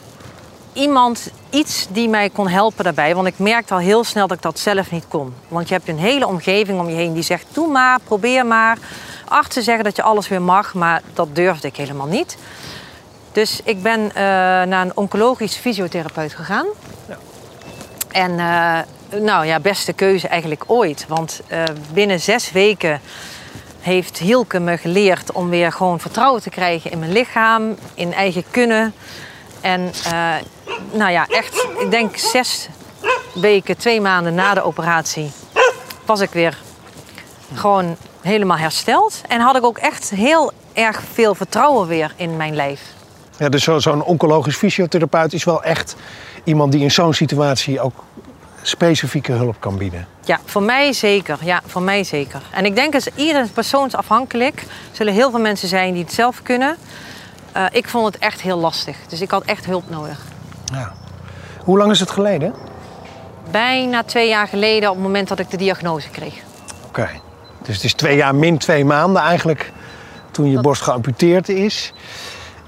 iemand, 0.74 1.32
iets 1.50 1.88
die 1.90 2.10
mij 2.10 2.30
kon 2.30 2.48
helpen 2.48 2.84
daarbij. 2.84 3.16
Want 3.16 3.28
ik 3.28 3.40
merkte 3.40 3.74
al 3.74 3.80
heel 3.80 4.04
snel 4.04 4.28
dat 4.28 4.38
ik 4.38 4.44
dat 4.44 4.60
zelf 4.60 4.92
niet 4.92 5.06
kon. 5.08 5.34
Want 5.48 5.68
je 5.68 5.74
hebt 5.74 5.88
een 5.88 6.00
hele 6.00 6.28
omgeving 6.28 6.80
om 6.80 6.90
je 6.90 6.96
heen 6.96 7.14
die 7.14 7.24
zegt: 7.24 7.46
doe 7.52 7.68
maar, 7.68 8.00
probeer 8.04 8.46
maar. 8.46 8.78
Artsen 9.26 9.64
zeggen 9.64 9.84
dat 9.84 9.96
je 9.96 10.02
alles 10.02 10.28
weer 10.28 10.42
mag, 10.42 10.74
maar 10.74 11.02
dat 11.14 11.36
durfde 11.36 11.68
ik 11.68 11.76
helemaal 11.76 12.08
niet. 12.08 12.38
Dus 13.32 13.60
ik 13.64 13.82
ben 13.82 14.00
uh, 14.00 14.14
naar 14.14 14.82
een 14.82 14.98
oncologisch 14.98 15.56
fysiotherapeut 15.56 16.34
gegaan. 16.34 16.66
Ja. 17.08 17.18
En 18.12 18.32
uh, 18.32 19.22
nou 19.22 19.46
ja, 19.46 19.60
beste 19.60 19.94
keuze 19.94 20.28
eigenlijk 20.28 20.64
ooit. 20.68 21.06
Want 21.08 21.42
uh, 21.52 21.64
binnen 21.94 22.20
zes 22.20 22.52
weken 22.52 23.02
heeft 23.80 24.18
Hielke 24.18 24.60
me 24.60 24.78
geleerd 24.78 25.32
om 25.32 25.50
weer 25.50 25.72
gewoon 25.72 26.00
vertrouwen 26.00 26.42
te 26.42 26.50
krijgen 26.50 26.92
in 26.92 27.00
mijn 27.00 27.12
lichaam, 27.12 27.76
in 27.94 28.14
eigen 28.14 28.44
kunnen. 28.52 28.94
En 29.62 29.92
nou 30.92 31.12
ja, 31.12 31.28
echt, 31.28 31.68
ik 31.80 31.92
denk 31.92 32.18
zes 32.18 32.70
weken, 33.34 33.78
twee 33.78 34.02
maanden 34.02 34.36
na 34.36 34.54
de 34.54 34.64
operatie, 34.64 35.32
was 36.06 36.20
ik 36.20 36.30
weer 36.30 36.58
gewoon 37.54 37.98
helemaal 38.22 38.58
hersteld. 38.58 39.22
En 39.28 39.40
had 39.40 39.56
ik 39.56 39.64
ook 39.64 39.78
echt 39.78 40.10
heel 40.10 40.52
erg 40.74 41.02
veel 41.14 41.36
vertrouwen 41.36 41.88
weer 41.88 42.14
in 42.16 42.38
mijn 42.38 42.56
lijf. 42.56 42.82
Ja, 43.38 43.50
dus 43.50 43.64
zo'n 43.64 44.04
oncologisch 44.04 44.56
fysiotherapeut 44.56 45.34
is 45.34 45.44
wel 45.44 45.64
echt 45.64 45.96
iemand 46.44 46.72
die 46.72 46.82
in 46.82 46.92
zo'n 46.92 47.14
situatie 47.14 47.80
ook 47.80 48.04
specifieke 48.62 49.32
hulp 49.32 49.56
kan 49.60 49.78
bieden. 49.78 50.08
Ja, 50.26 50.40
voor 50.46 50.62
mij 50.62 50.94
zeker. 50.94 51.38
Ja, 51.42 51.62
voor 51.66 51.82
mij 51.82 52.04
zeker. 52.04 52.42
En 52.52 52.66
ik 52.66 52.76
denk 52.76 52.94
dat 52.94 53.10
ieder 53.16 53.48
persoonsafhankelijk. 53.54 54.62
Er 54.62 54.68
zullen 54.92 55.14
heel 55.14 55.32
veel 55.32 55.40
mensen 55.40 55.68
zijn 55.68 55.94
die 55.94 56.04
het 56.04 56.14
zelf 56.14 56.42
kunnen. 56.42 56.78
Uh, 57.58 57.66
ik 57.72 57.88
vond 57.88 58.06
het 58.06 58.18
echt 58.18 58.42
heel 58.42 58.58
lastig. 58.58 58.98
Dus 59.08 59.22
ik 59.22 59.32
had 59.32 59.44
echt 59.44 59.66
hulp 59.66 59.90
nodig. 59.90 60.20
Ja. 60.74 60.94
Hoe 61.64 61.78
lang 61.78 61.92
is 61.92 62.00
het 62.00 62.12
geleden? 62.12 62.54
Bijna 63.52 64.04
twee 64.04 64.28
jaar 64.28 64.48
geleden 64.48 64.90
op 64.90 64.96
het 64.96 65.04
moment 65.04 65.28
dat 65.28 65.40
ik 65.40 65.50
de 65.50 65.58
diagnose 65.58 66.10
kreeg. 66.10 66.34
Oké. 66.88 66.88
Okay. 66.88 67.22
Dus 67.62 67.76
het 67.76 67.84
is 67.84 67.94
twee 67.94 68.16
jaar 68.16 68.36
min 68.36 68.58
twee 68.58 68.86
maanden 68.86 69.22
eigenlijk 69.22 69.72
toen 70.32 70.48
je 70.48 70.54
dat... 70.54 70.64
borst 70.64 70.82
geamputeerd 70.82 71.50
is. 71.50 71.94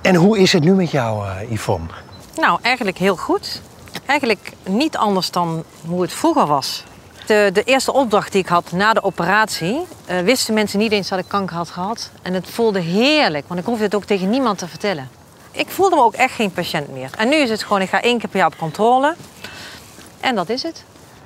En 0.02 0.16
hoe 0.16 0.40
is 0.40 0.54
het 0.54 0.64
nu 0.64 0.74
met 0.74 0.92
jou, 0.92 1.26
uh, 1.26 1.52
Yvonne? 1.52 1.88
Nou, 2.36 2.60
eigenlijk 2.62 2.98
heel 2.98 3.16
goed. 3.16 3.62
Eigenlijk 4.06 4.52
niet 4.66 4.98
anders 4.98 5.32
dan 5.32 5.64
hoe 5.86 6.02
het 6.02 6.14
vroeger 6.14 6.46
was. 6.46 6.84
De, 7.26 7.50
de 7.54 7.64
eerste 7.64 7.94
opdracht 7.94 8.32
die 8.32 8.42
ik 8.42 8.48
had 8.48 8.72
na 8.72 8.94
de 8.94 9.04
operatie, 9.04 9.80
uh, 10.10 10.20
wisten 10.20 10.54
mensen 10.54 10.80
niet 10.80 10.92
eens 10.92 11.10
dat 11.10 11.20
ik 11.20 11.28
kanker 11.28 11.56
had 11.56 11.70
gehad. 11.70 12.12
En 12.22 12.34
het 12.34 12.50
voelde 12.50 12.80
heerlijk, 12.80 13.48
want 13.48 13.60
ik 13.60 13.66
hoefde 13.66 13.84
het 13.84 13.96
ook 13.96 14.04
tegen 14.06 14.30
niemand 14.30 14.58
te 14.58 14.68
vertellen. 14.68 15.10
Ik 15.52 15.70
voelde 15.70 15.96
me 15.96 16.02
ook 16.02 16.14
echt 16.14 16.34
geen 16.34 16.52
patiënt 16.52 16.90
meer. 16.92 17.10
En 17.18 17.30
nu 17.30 17.36
is 17.36 17.50
het 17.50 17.64
gewoon, 17.64 17.82
ik 17.82 17.90
ga 17.90 18.02
één 18.02 18.20
keer 18.20 18.30
per 18.30 18.40
jaar 18.40 18.48
op 18.48 18.58
controle. 18.58 19.16
En 20.20 20.36
dat 20.36 20.50
is 20.50 20.64
het. 20.64 20.84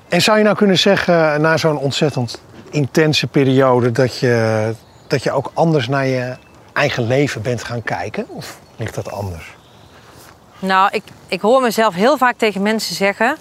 En 0.10 0.22
zou 0.22 0.38
je 0.38 0.44
nou 0.44 0.56
kunnen 0.56 0.80
zeggen, 0.80 1.42
na 1.42 1.58
zo'n 1.58 1.78
ontzettend 1.78 2.42
intense 2.70 3.28
periode, 3.28 3.92
dat 3.92 4.18
je, 4.18 4.74
dat 5.08 5.24
je 5.24 5.32
ook 5.32 5.52
anders 5.54 5.88
naar 5.88 6.08
je 6.08 6.36
eigen 6.74 7.08
leven 7.08 7.42
bent 7.42 7.64
gaan 7.64 7.84
kijken? 7.84 8.26
Of 8.30 8.60
ligt 8.76 8.96
dat 8.96 9.12
anders? 9.12 9.56
Nou, 10.60 10.90
ik, 10.92 11.04
ik 11.28 11.42
hoor 11.42 11.62
mezelf 11.62 11.94
heel 11.94 12.18
vaak 12.18 12.38
tegen 12.38 12.62
mensen 12.62 12.96
zeggen: 12.96 13.38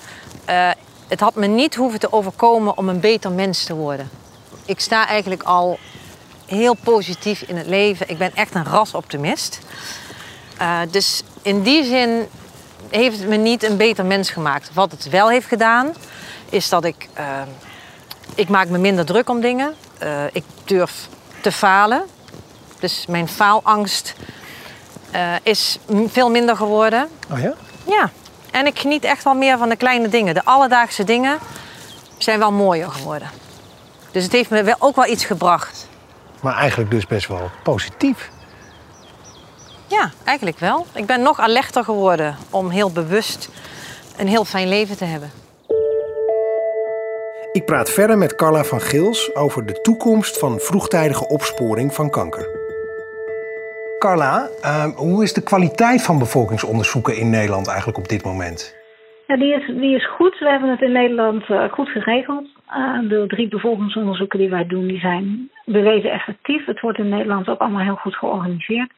uh, 0.49 0.71
het 1.09 1.21
had 1.21 1.35
me 1.35 1.47
niet 1.47 1.75
hoeven 1.75 2.01
te 2.01 2.13
overkomen 2.13 2.77
om 2.77 2.89
een 2.89 3.01
beter 3.01 3.31
mens 3.31 3.65
te 3.65 3.75
worden. 3.75 4.11
Ik 4.65 4.81
sta 4.81 5.07
eigenlijk 5.07 5.43
al 5.43 5.79
heel 6.47 6.75
positief 6.75 7.43
in 7.43 7.57
het 7.57 7.67
leven. 7.67 8.09
Ik 8.09 8.19
ben 8.19 8.35
echt 8.35 8.55
een 8.55 8.65
rasoptimist. 8.65 9.61
Uh, 10.63 10.79
dus 10.91 11.23
in 11.43 11.63
die 11.63 11.85
zin 11.85 12.29
heeft 12.91 13.19
het 13.19 13.29
me 13.29 13.37
niet 13.37 13.63
een 13.63 13.77
beter 13.77 14.05
mens 14.05 14.31
gemaakt. 14.31 14.71
Wat 14.75 14.91
het 14.91 15.09
wel 15.09 15.29
heeft 15.29 15.47
gedaan, 15.47 15.95
is 16.49 16.69
dat 16.69 16.85
ik. 16.85 17.09
Uh, 17.19 17.43
ik 18.35 18.49
maak 18.49 18.69
me 18.69 18.79
minder 18.79 19.05
druk 19.05 19.29
om 19.29 19.41
dingen. 19.41 19.75
Uh, 20.03 20.25
ik 20.33 20.45
durf 20.65 21.09
te 21.41 21.53
falen. 21.53 22.03
Dus 22.79 23.07
mijn 23.09 23.29
faalangst 23.29 24.15
is 25.43 25.79
veel 26.07 26.31
minder 26.31 26.57
geworden. 26.57 27.09
Oh 27.31 27.41
ja? 27.41 27.55
Ja. 27.85 28.11
En 28.51 28.67
ik 28.67 28.79
geniet 28.79 29.05
echt 29.05 29.25
wel 29.25 29.35
meer 29.35 29.59
van 29.59 29.69
de 29.69 29.77
kleine 29.77 30.09
dingen. 30.09 30.35
De 30.35 30.45
alledaagse 30.45 31.05
dingen 31.05 31.39
zijn 32.19 32.39
wel 32.39 32.53
mooier 32.53 32.91
geworden. 32.91 33.31
Dus 34.11 34.23
het 34.23 34.33
heeft 34.33 34.51
me 34.51 34.63
wel, 34.63 34.75
ook 34.79 34.97
wel 34.97 35.07
iets 35.07 35.25
gebracht. 35.25 35.89
Maar 36.41 36.57
eigenlijk 36.57 36.91
dus 36.91 37.07
best 37.07 37.29
wel 37.29 37.51
positief. 37.63 38.31
Ja, 39.97 40.11
eigenlijk 40.25 40.59
wel. 40.59 40.87
Ik 40.95 41.07
ben 41.07 41.23
nog 41.23 41.39
alerter 41.41 41.85
geworden 41.85 42.35
om 42.51 42.71
heel 42.71 42.93
bewust 42.93 43.41
een 44.19 44.29
heel 44.29 44.45
fijn 44.45 44.69
leven 44.69 44.97
te 44.97 45.05
hebben. 45.05 45.31
Ik 47.53 47.65
praat 47.65 47.91
verder 47.91 48.19
met 48.19 48.35
Carla 48.35 48.63
van 48.65 48.81
Gils 48.81 49.35
over 49.35 49.67
de 49.67 49.81
toekomst 49.81 50.39
van 50.39 50.59
vroegtijdige 50.59 51.29
opsporing 51.29 51.95
van 51.95 52.11
kanker. 52.11 52.47
Carla, 53.99 54.49
uh, 54.65 54.85
hoe 54.85 55.23
is 55.23 55.33
de 55.33 55.43
kwaliteit 55.43 56.03
van 56.03 56.19
bevolkingsonderzoeken 56.19 57.17
in 57.17 57.31
Nederland 57.31 57.69
eigenlijk 57.69 57.99
op 57.99 58.09
dit 58.09 58.25
moment? 58.25 58.81
Ja, 59.27 59.37
die, 59.37 59.55
is, 59.55 59.67
die 59.67 59.95
is 59.97 60.09
goed. 60.09 60.39
We 60.39 60.49
hebben 60.49 60.71
het 60.71 60.81
in 60.81 60.93
Nederland 60.93 61.49
uh, 61.49 61.73
goed 61.73 61.89
geregeld. 61.89 62.47
Uh, 62.77 63.09
de 63.09 63.25
drie 63.27 63.49
bevolkingsonderzoeken 63.49 64.39
die 64.39 64.51
wij 64.51 64.67
doen, 64.67 64.87
die 64.87 64.99
zijn 64.99 65.51
bewezen 65.65 66.11
effectief. 66.11 66.65
Het 66.65 66.81
wordt 66.81 66.99
in 66.99 67.09
Nederland 67.09 67.49
ook 67.49 67.61
allemaal 67.61 67.85
heel 67.85 67.97
goed 67.97 68.17
georganiseerd. 68.17 68.91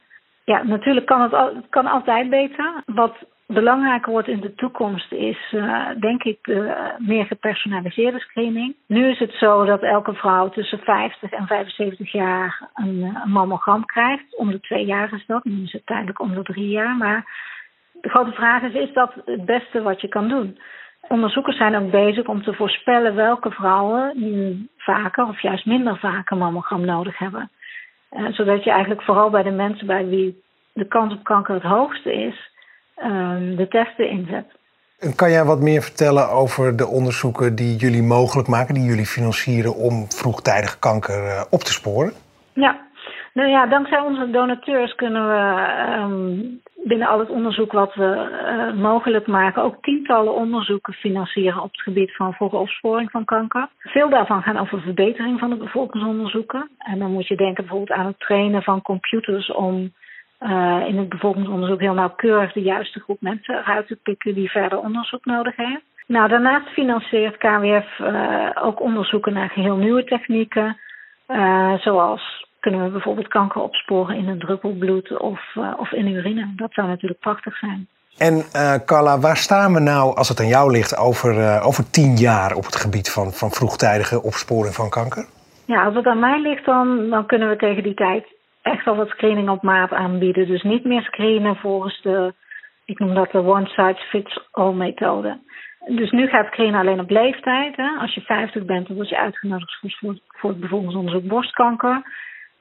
Ja, 0.44 0.62
natuurlijk 0.62 1.06
kan 1.06 1.20
het, 1.20 1.54
kan 1.70 1.86
altijd 1.86 2.30
beter. 2.30 2.82
Wat 2.86 3.16
belangrijker 3.46 4.12
wordt 4.12 4.28
in 4.28 4.40
de 4.40 4.54
toekomst 4.54 5.12
is, 5.12 5.52
uh, 5.52 5.88
denk 6.00 6.22
ik, 6.22 6.38
meer 6.98 7.26
gepersonaliseerde 7.26 8.18
screening. 8.18 8.76
Nu 8.86 9.10
is 9.10 9.18
het 9.18 9.32
zo 9.32 9.64
dat 9.64 9.82
elke 9.82 10.14
vrouw 10.14 10.48
tussen 10.48 10.78
50 10.78 11.30
en 11.30 11.46
75 11.46 12.12
jaar 12.12 12.68
een, 12.74 13.18
een 13.24 13.30
mammogram 13.30 13.84
krijgt. 13.84 14.36
Om 14.36 14.50
de 14.50 14.60
twee 14.60 14.84
jaar 14.84 15.12
is 15.12 15.26
dat. 15.26 15.44
Nu 15.44 15.62
is 15.62 15.72
het 15.72 15.86
tijdelijk 15.86 16.20
om 16.20 16.34
de 16.34 16.42
drie 16.42 16.68
jaar. 16.68 16.96
Maar 16.96 17.24
de 17.92 18.08
grote 18.08 18.32
vraag 18.32 18.62
is, 18.62 18.74
is 18.74 18.92
dat 18.92 19.12
het 19.24 19.44
beste 19.44 19.82
wat 19.82 20.00
je 20.00 20.08
kan 20.08 20.28
doen? 20.28 20.58
Onderzoekers 21.08 21.56
zijn 21.56 21.76
ook 21.76 21.90
bezig 21.90 22.26
om 22.26 22.42
te 22.42 22.54
voorspellen 22.54 23.14
welke 23.14 23.50
vrouwen 23.50 24.12
nu 24.14 24.66
vaker 24.76 25.26
of 25.26 25.40
juist 25.40 25.66
minder 25.66 25.98
vaak 25.98 26.30
een 26.30 26.38
mammogram 26.38 26.84
nodig 26.84 27.18
hebben. 27.18 27.50
Uh, 28.14 28.32
zodat 28.32 28.64
je 28.64 28.70
eigenlijk 28.70 29.02
vooral 29.02 29.30
bij 29.30 29.42
de 29.42 29.50
mensen 29.50 29.86
bij 29.86 30.06
wie 30.06 30.42
de 30.72 30.86
kans 30.86 31.12
op 31.12 31.24
kanker 31.24 31.54
het 31.54 31.62
hoogste 31.62 32.12
is, 32.12 32.50
um, 33.02 33.56
de 33.56 33.68
testen 33.68 34.10
inzet. 34.10 34.46
Kan 35.16 35.30
jij 35.30 35.44
wat 35.44 35.60
meer 35.60 35.82
vertellen 35.82 36.30
over 36.30 36.76
de 36.76 36.86
onderzoeken 36.86 37.54
die 37.54 37.76
jullie 37.76 38.02
mogelijk 38.02 38.48
maken, 38.48 38.74
die 38.74 38.84
jullie 38.84 39.06
financieren 39.06 39.74
om 39.74 40.10
vroegtijdig 40.10 40.78
kanker 40.78 41.24
uh, 41.24 41.42
op 41.50 41.60
te 41.60 41.72
sporen? 41.72 42.12
Ja, 42.52 42.83
nou 43.34 43.48
ja, 43.48 43.66
dankzij 43.66 44.00
onze 44.00 44.30
donateurs 44.30 44.94
kunnen 44.94 45.28
we 45.28 45.64
um, 45.98 46.60
binnen 46.84 47.08
al 47.08 47.18
het 47.18 47.28
onderzoek 47.28 47.72
wat 47.72 47.94
we 47.94 48.10
uh, 48.14 48.82
mogelijk 48.82 49.26
maken 49.26 49.62
ook 49.62 49.82
tientallen 49.82 50.34
onderzoeken 50.34 50.92
financieren 50.92 51.62
op 51.62 51.70
het 51.70 51.80
gebied 51.80 52.16
van 52.16 52.32
vroege 52.32 52.56
opsporing 52.56 53.10
van 53.10 53.24
kanker. 53.24 53.68
Veel 53.78 54.08
daarvan 54.08 54.42
gaan 54.42 54.58
over 54.58 54.80
verbetering 54.80 55.38
van 55.38 55.50
de 55.50 55.56
bevolkingsonderzoeken. 55.56 56.70
En 56.78 56.98
dan 56.98 57.12
moet 57.12 57.26
je 57.26 57.36
denken 57.36 57.64
bijvoorbeeld 57.64 57.98
aan 57.98 58.06
het 58.06 58.18
trainen 58.18 58.62
van 58.62 58.82
computers 58.82 59.52
om 59.52 59.92
uh, 60.40 60.82
in 60.86 60.98
het 60.98 61.08
bevolkingsonderzoek 61.08 61.80
heel 61.80 61.94
nauwkeurig 61.94 62.52
de 62.52 62.62
juiste 62.62 63.00
groep 63.00 63.20
mensen 63.20 63.54
eruit 63.54 63.86
te 63.86 63.98
pikken 64.02 64.34
die 64.34 64.50
verder 64.50 64.78
onderzoek 64.78 65.24
nodig 65.24 65.56
heeft. 65.56 65.84
Nou, 66.06 66.28
daarnaast 66.28 66.68
financiert 66.68 67.36
KWF 67.36 67.98
uh, 67.98 68.50
ook 68.54 68.80
onderzoeken 68.80 69.32
naar 69.32 69.50
geheel 69.50 69.76
nieuwe 69.76 70.04
technieken, 70.04 70.76
zoals 71.76 72.46
kunnen 72.64 72.84
we 72.84 72.90
bijvoorbeeld 72.90 73.28
kanker 73.28 73.60
opsporen 73.60 74.16
in 74.16 74.28
een 74.28 74.38
druppelbloed 74.38 75.18
of, 75.18 75.40
of 75.76 75.92
in 75.92 76.06
urine. 76.06 76.52
Dat 76.56 76.72
zou 76.72 76.86
natuurlijk 76.88 77.20
prachtig 77.20 77.58
zijn. 77.58 77.88
En 78.18 78.34
uh, 78.34 78.74
Carla, 78.86 79.18
waar 79.18 79.36
staan 79.36 79.72
we 79.72 79.80
nou, 79.80 80.16
als 80.16 80.28
het 80.28 80.40
aan 80.40 80.54
jou 80.58 80.70
ligt, 80.70 80.96
over, 80.96 81.30
uh, 81.38 81.66
over 81.66 81.90
tien 81.90 82.16
jaar 82.16 82.52
op 82.54 82.64
het 82.64 82.76
gebied 82.76 83.12
van, 83.12 83.32
van 83.32 83.50
vroegtijdige 83.50 84.22
opsporing 84.22 84.74
van 84.74 84.90
kanker? 84.90 85.24
Ja, 85.66 85.84
als 85.84 85.94
het 85.94 86.06
aan 86.06 86.18
mij 86.18 86.40
ligt, 86.40 86.64
dan, 86.64 87.10
dan 87.10 87.26
kunnen 87.26 87.48
we 87.48 87.56
tegen 87.56 87.82
die 87.82 87.94
tijd 87.94 88.24
echt 88.62 88.84
wel 88.84 88.96
wat 88.96 89.08
screening 89.08 89.48
op 89.48 89.62
maat 89.62 89.92
aanbieden. 89.92 90.46
Dus 90.46 90.62
niet 90.62 90.84
meer 90.84 91.02
screenen 91.02 91.56
volgens 91.56 92.02
de, 92.02 92.34
ik 92.84 92.98
noem 92.98 93.14
dat 93.14 93.30
de 93.30 93.38
one 93.38 93.66
size 93.66 94.04
fits 94.08 94.48
all 94.50 94.72
methode. 94.72 95.38
Dus 95.86 96.10
nu 96.10 96.26
gaat 96.26 96.46
screenen 96.46 96.80
alleen 96.80 97.00
op 97.00 97.10
leeftijd. 97.10 97.76
Hè. 97.76 97.88
Als 98.00 98.14
je 98.14 98.20
50 98.20 98.64
bent, 98.64 98.86
dan 98.86 98.96
word 98.96 99.08
je 99.08 99.18
uitgenodigd 99.18 99.78
voor, 99.80 100.18
voor 100.28 100.50
het 100.50 100.60
bevolkingsonderzoek 100.60 101.26
borstkanker. 101.26 102.02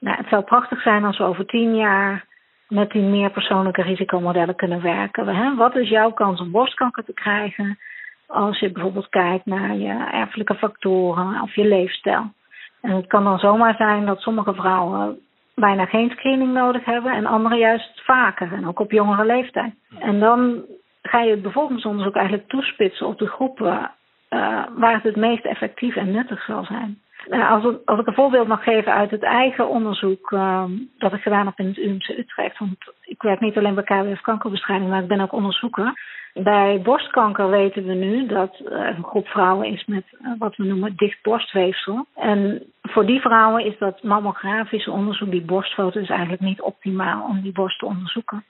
Nou, 0.04 0.16
het 0.16 0.28
zou 0.28 0.42
prachtig 0.42 0.82
zijn 0.82 1.04
als 1.04 1.18
we 1.18 1.24
over 1.24 1.46
tien 1.46 1.76
jaar 1.76 2.24
met 2.68 2.90
die 2.90 3.02
meer 3.02 3.30
persoonlijke 3.30 3.82
risicomodellen 3.82 4.54
kunnen 4.54 4.82
werken. 4.82 5.28
Hè? 5.28 5.54
Wat 5.54 5.76
is 5.76 5.88
jouw 5.88 6.12
kans 6.12 6.40
om 6.40 6.50
borstkanker 6.50 7.04
te 7.04 7.12
krijgen 7.12 7.78
als 8.26 8.58
je 8.58 8.72
bijvoorbeeld 8.72 9.08
kijkt 9.08 9.46
naar 9.46 9.76
je 9.76 10.08
erfelijke 10.12 10.54
factoren 10.54 11.40
of 11.42 11.54
je 11.54 11.68
leefstijl? 11.68 12.32
En 12.80 12.90
het 12.90 13.06
kan 13.06 13.24
dan 13.24 13.38
zomaar 13.38 13.74
zijn 13.76 14.06
dat 14.06 14.20
sommige 14.20 14.54
vrouwen 14.54 15.18
bijna 15.54 15.84
geen 15.84 16.10
screening 16.10 16.52
nodig 16.52 16.84
hebben 16.84 17.12
en 17.12 17.26
andere 17.26 17.56
juist 17.56 18.04
vaker 18.04 18.52
en 18.52 18.66
ook 18.66 18.80
op 18.80 18.90
jongere 18.90 19.24
leeftijd. 19.24 19.74
En 19.98 20.20
dan 20.20 20.64
ga 21.02 21.20
je 21.20 21.30
het 21.30 21.42
bevolkingsonderzoek 21.42 22.14
eigenlijk 22.14 22.48
toespitsen 22.48 23.06
op 23.06 23.18
de 23.18 23.26
groepen 23.26 23.90
uh, 24.30 24.64
waar 24.76 24.94
het 24.94 25.02
het 25.02 25.16
meest 25.16 25.44
effectief 25.44 25.96
en 25.96 26.10
nuttig 26.10 26.44
zal 26.44 26.64
zijn. 26.64 27.02
Nou, 27.28 27.62
als, 27.62 27.76
als, 27.84 28.00
ik 28.00 28.06
een 28.06 28.14
voorbeeld 28.14 28.48
mag 28.48 28.62
geven 28.62 28.92
uit 28.92 29.10
het 29.10 29.22
eigen 29.22 29.68
onderzoek 29.68 30.30
uh, 30.30 30.64
dat 30.98 31.12
ik 31.12 31.22
gedaan 31.22 31.46
heb 31.46 31.58
in 31.58 31.66
het 31.66 31.76
UMC 31.76 32.08
Utrecht. 32.08 32.58
Want 32.58 32.76
ik 33.02 33.22
werk 33.22 33.40
niet 33.40 33.56
alleen 33.56 33.74
bij 33.74 33.84
KWF 33.84 34.20
kankerbestrijding, 34.20 34.90
maar 34.90 35.02
ik 35.02 35.08
ben 35.08 35.20
ook 35.20 35.32
onderzoeker. 35.32 35.92
Bij 36.34 36.80
borstkanker 36.82 37.50
weten 37.50 37.84
we 37.84 37.94
nu 37.94 38.26
dat 38.26 38.60
er 38.64 38.96
een 38.96 39.04
groep 39.04 39.26
vrouwen 39.26 39.66
is 39.66 39.84
met 39.84 40.04
uh, 40.12 40.28
wat 40.38 40.56
we 40.56 40.64
noemen 40.64 40.96
dicht 40.96 41.22
borstweefsel. 41.22 42.06
En 42.14 42.62
voor 42.82 43.06
die 43.06 43.20
vrouwen 43.20 43.64
is 43.64 43.78
dat 43.78 44.02
mammografische 44.02 44.90
onderzoek, 44.90 45.30
die 45.30 45.44
borstfoto, 45.44 46.00
eigenlijk 46.00 46.40
niet 46.40 46.60
optimaal 46.60 47.24
om 47.28 47.40
die 47.40 47.52
borst 47.52 47.78
te 47.78 47.86
onderzoeken. 47.86 48.44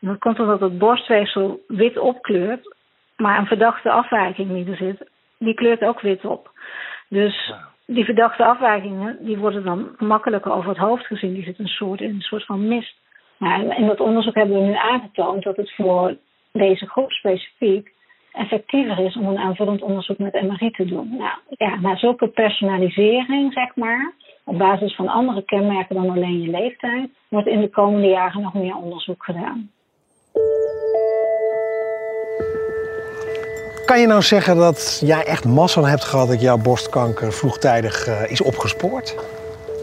En 0.00 0.08
dat 0.08 0.18
komt 0.18 0.40
omdat 0.40 0.60
het 0.60 0.78
borstweefsel 0.78 1.60
wit 1.66 1.98
opkleurt, 1.98 2.76
maar 3.16 3.38
een 3.38 3.46
verdachte 3.46 3.90
afwijking 3.90 4.52
die 4.52 4.70
er 4.70 4.76
zit, 4.76 5.10
die 5.38 5.54
kleurt 5.54 5.82
ook 5.82 6.00
wit 6.00 6.24
op. 6.24 6.50
Dus 7.08 7.52
die 7.94 8.04
verdachte 8.04 8.44
afwijkingen 8.44 9.16
die 9.20 9.38
worden 9.38 9.64
dan 9.64 9.88
makkelijker 9.98 10.52
over 10.52 10.68
het 10.68 10.78
hoofd 10.78 11.06
gezien. 11.06 11.34
Die 11.34 11.44
zitten 11.44 11.64
een 11.64 11.70
soort, 11.70 12.00
in 12.00 12.14
een 12.14 12.20
soort 12.20 12.44
van 12.44 12.68
mist. 12.68 12.96
Nou, 13.38 13.74
in 13.74 13.86
dat 13.86 14.00
onderzoek 14.00 14.34
hebben 14.34 14.60
we 14.60 14.66
nu 14.66 14.74
aangetoond 14.74 15.42
dat 15.42 15.56
het 15.56 15.74
voor 15.74 16.16
deze 16.52 16.86
groep 16.86 17.10
specifiek 17.10 17.92
effectiever 18.32 18.98
is 18.98 19.16
om 19.16 19.26
een 19.26 19.38
aanvullend 19.38 19.82
onderzoek 19.82 20.18
met 20.18 20.42
MRI 20.42 20.70
te 20.70 20.84
doen. 20.84 21.16
Nou, 21.16 21.38
ja, 21.48 21.80
na 21.80 21.96
zulke 21.96 22.28
personalisering, 22.28 23.52
zeg 23.52 23.76
maar, 23.76 24.12
op 24.44 24.58
basis 24.58 24.94
van 24.94 25.08
andere 25.08 25.42
kenmerken 25.42 25.94
dan 25.94 26.10
alleen 26.10 26.42
je 26.42 26.50
leeftijd, 26.50 27.10
wordt 27.28 27.48
in 27.48 27.60
de 27.60 27.70
komende 27.70 28.08
jaren 28.08 28.42
nog 28.42 28.54
meer 28.54 28.76
onderzoek 28.76 29.24
gedaan. 29.24 29.70
Kan 33.88 34.00
je 34.00 34.06
nou 34.06 34.22
zeggen 34.22 34.56
dat 34.56 34.98
jij 35.04 35.24
echt 35.24 35.44
massa 35.44 35.84
hebt 35.84 36.04
gehad 36.04 36.28
dat 36.28 36.40
jouw 36.40 36.56
borstkanker 36.56 37.32
vroegtijdig 37.32 38.08
uh, 38.08 38.30
is 38.30 38.40
opgespoord? 38.40 39.14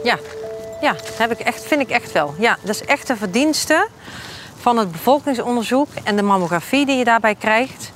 Ja, 0.03 0.17
ja 0.81 0.95
heb 1.17 1.31
ik 1.31 1.39
echt, 1.39 1.65
vind 1.65 1.81
ik 1.81 1.89
echt 1.89 2.11
wel. 2.11 2.33
Ja, 2.37 2.57
dat 2.61 2.75
is 2.75 2.85
echt 2.85 3.07
de 3.07 3.15
verdienste 3.15 3.87
van 4.59 4.77
het 4.77 4.91
bevolkingsonderzoek 4.91 5.87
en 6.03 6.15
de 6.15 6.21
mammografie 6.21 6.85
die 6.85 6.97
je 6.97 7.03
daarbij 7.03 7.35
krijgt. 7.35 7.91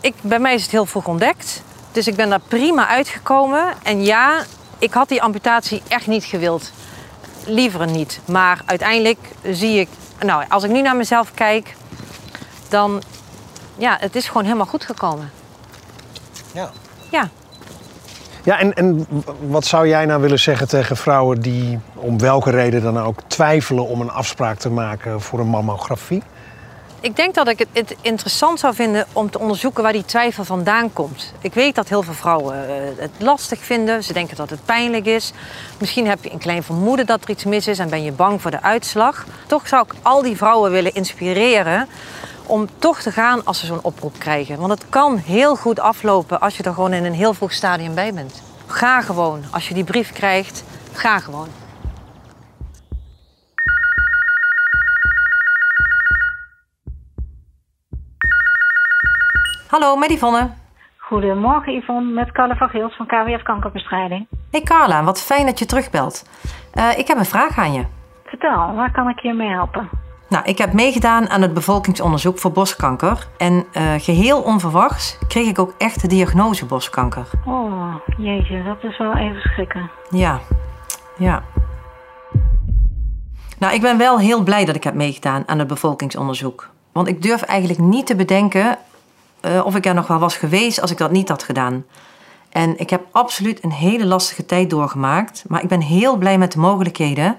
Ik, 0.00 0.14
bij 0.20 0.38
mij 0.38 0.54
is 0.54 0.62
het 0.62 0.70
heel 0.70 0.86
vroeg 0.86 1.06
ontdekt, 1.06 1.62
dus 1.92 2.06
ik 2.06 2.16
ben 2.16 2.28
daar 2.28 2.40
prima 2.48 2.88
uitgekomen. 2.88 3.64
En 3.82 4.04
ja, 4.04 4.44
ik 4.78 4.92
had 4.92 5.08
die 5.08 5.22
amputatie 5.22 5.82
echt 5.88 6.06
niet 6.06 6.24
gewild. 6.24 6.72
Liever 7.44 7.86
niet. 7.86 8.20
Maar 8.24 8.62
uiteindelijk 8.66 9.18
zie 9.50 9.80
ik, 9.80 9.88
nou, 10.24 10.44
als 10.48 10.64
ik 10.64 10.70
nu 10.70 10.80
naar 10.80 10.96
mezelf 10.96 11.34
kijk, 11.34 11.74
dan 12.68 13.02
ja, 13.78 13.96
het 14.00 14.16
is 14.16 14.26
gewoon 14.26 14.44
helemaal 14.44 14.66
goed 14.66 14.84
gekomen. 14.84 15.30
Ja. 16.52 16.70
Ja. 17.10 17.28
Ja, 18.44 18.58
en, 18.58 18.74
en 18.74 19.06
wat 19.48 19.64
zou 19.64 19.88
jij 19.88 20.06
nou 20.06 20.20
willen 20.20 20.38
zeggen 20.38 20.68
tegen 20.68 20.96
vrouwen 20.96 21.40
die 21.40 21.78
om 21.94 22.18
welke 22.18 22.50
reden 22.50 22.82
dan 22.82 22.98
ook 22.98 23.20
twijfelen 23.26 23.86
om 23.86 24.00
een 24.00 24.10
afspraak 24.10 24.58
te 24.58 24.70
maken 24.70 25.20
voor 25.20 25.38
een 25.38 25.46
mammografie? 25.46 26.22
Ik 27.00 27.16
denk 27.16 27.34
dat 27.34 27.48
ik 27.48 27.66
het 27.72 27.96
interessant 28.00 28.60
zou 28.60 28.74
vinden 28.74 29.06
om 29.12 29.30
te 29.30 29.38
onderzoeken 29.38 29.82
waar 29.82 29.92
die 29.92 30.04
twijfel 30.04 30.44
vandaan 30.44 30.92
komt. 30.92 31.32
Ik 31.40 31.54
weet 31.54 31.74
dat 31.74 31.88
heel 31.88 32.02
veel 32.02 32.14
vrouwen 32.14 32.68
eh, 32.68 32.74
het 32.96 33.10
lastig 33.18 33.58
vinden. 33.58 34.04
Ze 34.04 34.12
denken 34.12 34.36
dat 34.36 34.50
het 34.50 34.64
pijnlijk 34.64 35.06
is. 35.06 35.32
Misschien 35.78 36.06
heb 36.06 36.24
je 36.24 36.32
een 36.32 36.38
klein 36.38 36.62
vermoeden 36.62 37.06
dat 37.06 37.24
er 37.24 37.30
iets 37.30 37.44
mis 37.44 37.66
is 37.66 37.78
en 37.78 37.90
ben 37.90 38.02
je 38.02 38.12
bang 38.12 38.42
voor 38.42 38.50
de 38.50 38.62
uitslag. 38.62 39.26
Toch 39.46 39.68
zou 39.68 39.84
ik 39.84 39.94
al 40.02 40.22
die 40.22 40.36
vrouwen 40.36 40.70
willen 40.70 40.94
inspireren 40.94 41.88
om 42.48 42.66
toch 42.78 43.00
te 43.00 43.10
gaan 43.10 43.44
als 43.44 43.60
ze 43.60 43.66
zo'n 43.66 43.82
oproep 43.82 44.18
krijgen. 44.18 44.58
Want 44.58 44.70
het 44.70 44.88
kan 44.88 45.16
heel 45.16 45.56
goed 45.56 45.80
aflopen 45.80 46.40
als 46.40 46.56
je 46.56 46.62
er 46.62 46.74
gewoon 46.74 46.92
in 46.92 47.04
een 47.04 47.12
heel 47.12 47.34
vroeg 47.34 47.52
stadium 47.52 47.94
bij 47.94 48.14
bent. 48.14 48.42
Ga 48.66 49.00
gewoon. 49.00 49.42
Als 49.52 49.68
je 49.68 49.74
die 49.74 49.84
brief 49.84 50.12
krijgt, 50.12 50.64
ga 50.92 51.18
gewoon. 51.18 51.48
Hallo, 59.68 59.96
met 59.96 60.10
Yvonne. 60.10 60.50
Goedemorgen 60.96 61.74
Yvonne, 61.74 62.12
met 62.12 62.32
Carla 62.32 62.54
van 62.54 62.68
Geels 62.68 62.96
van 62.96 63.06
KWF 63.06 63.42
Kankerbestrijding. 63.42 64.26
Hey 64.50 64.60
Carla, 64.60 65.04
wat 65.04 65.22
fijn 65.22 65.46
dat 65.46 65.58
je 65.58 65.66
terugbelt. 65.66 66.24
Uh, 66.74 66.98
ik 66.98 67.08
heb 67.08 67.18
een 67.18 67.24
vraag 67.24 67.58
aan 67.58 67.72
je. 67.72 67.84
Vertel, 68.24 68.74
waar 68.74 68.92
kan 68.92 69.08
ik 69.08 69.18
je 69.18 69.32
mee 69.32 69.48
helpen? 69.48 69.97
Nou, 70.28 70.44
ik 70.44 70.58
heb 70.58 70.72
meegedaan 70.72 71.28
aan 71.28 71.42
het 71.42 71.54
bevolkingsonderzoek 71.54 72.38
voor 72.38 72.52
borstkanker. 72.52 73.26
En 73.36 73.66
uh, 73.72 73.94
geheel 73.98 74.40
onverwachts 74.42 75.18
kreeg 75.28 75.48
ik 75.48 75.58
ook 75.58 75.74
echt 75.78 76.00
de 76.00 76.08
diagnose 76.08 76.66
borstkanker. 76.66 77.26
Oh, 77.44 77.94
jeetje, 78.18 78.62
dat 78.62 78.90
is 78.90 78.98
wel 78.98 79.16
even 79.16 79.40
schrikken. 79.40 79.90
Ja, 80.10 80.40
ja. 81.18 81.42
Nou, 83.58 83.74
ik 83.74 83.80
ben 83.80 83.98
wel 83.98 84.18
heel 84.18 84.42
blij 84.42 84.64
dat 84.64 84.74
ik 84.74 84.84
heb 84.84 84.94
meegedaan 84.94 85.42
aan 85.46 85.58
het 85.58 85.68
bevolkingsonderzoek. 85.68 86.68
Want 86.92 87.08
ik 87.08 87.22
durf 87.22 87.42
eigenlijk 87.42 87.80
niet 87.80 88.06
te 88.06 88.16
bedenken 88.16 88.78
uh, 89.42 89.66
of 89.66 89.76
ik 89.76 89.86
er 89.86 89.94
nog 89.94 90.06
wel 90.06 90.18
was 90.18 90.36
geweest 90.36 90.80
als 90.80 90.90
ik 90.90 90.98
dat 90.98 91.10
niet 91.10 91.28
had 91.28 91.42
gedaan. 91.42 91.84
En 92.48 92.78
ik 92.78 92.90
heb 92.90 93.06
absoluut 93.12 93.64
een 93.64 93.72
hele 93.72 94.06
lastige 94.06 94.46
tijd 94.46 94.70
doorgemaakt. 94.70 95.44
Maar 95.48 95.62
ik 95.62 95.68
ben 95.68 95.80
heel 95.80 96.16
blij 96.16 96.38
met 96.38 96.52
de 96.52 96.58
mogelijkheden 96.58 97.36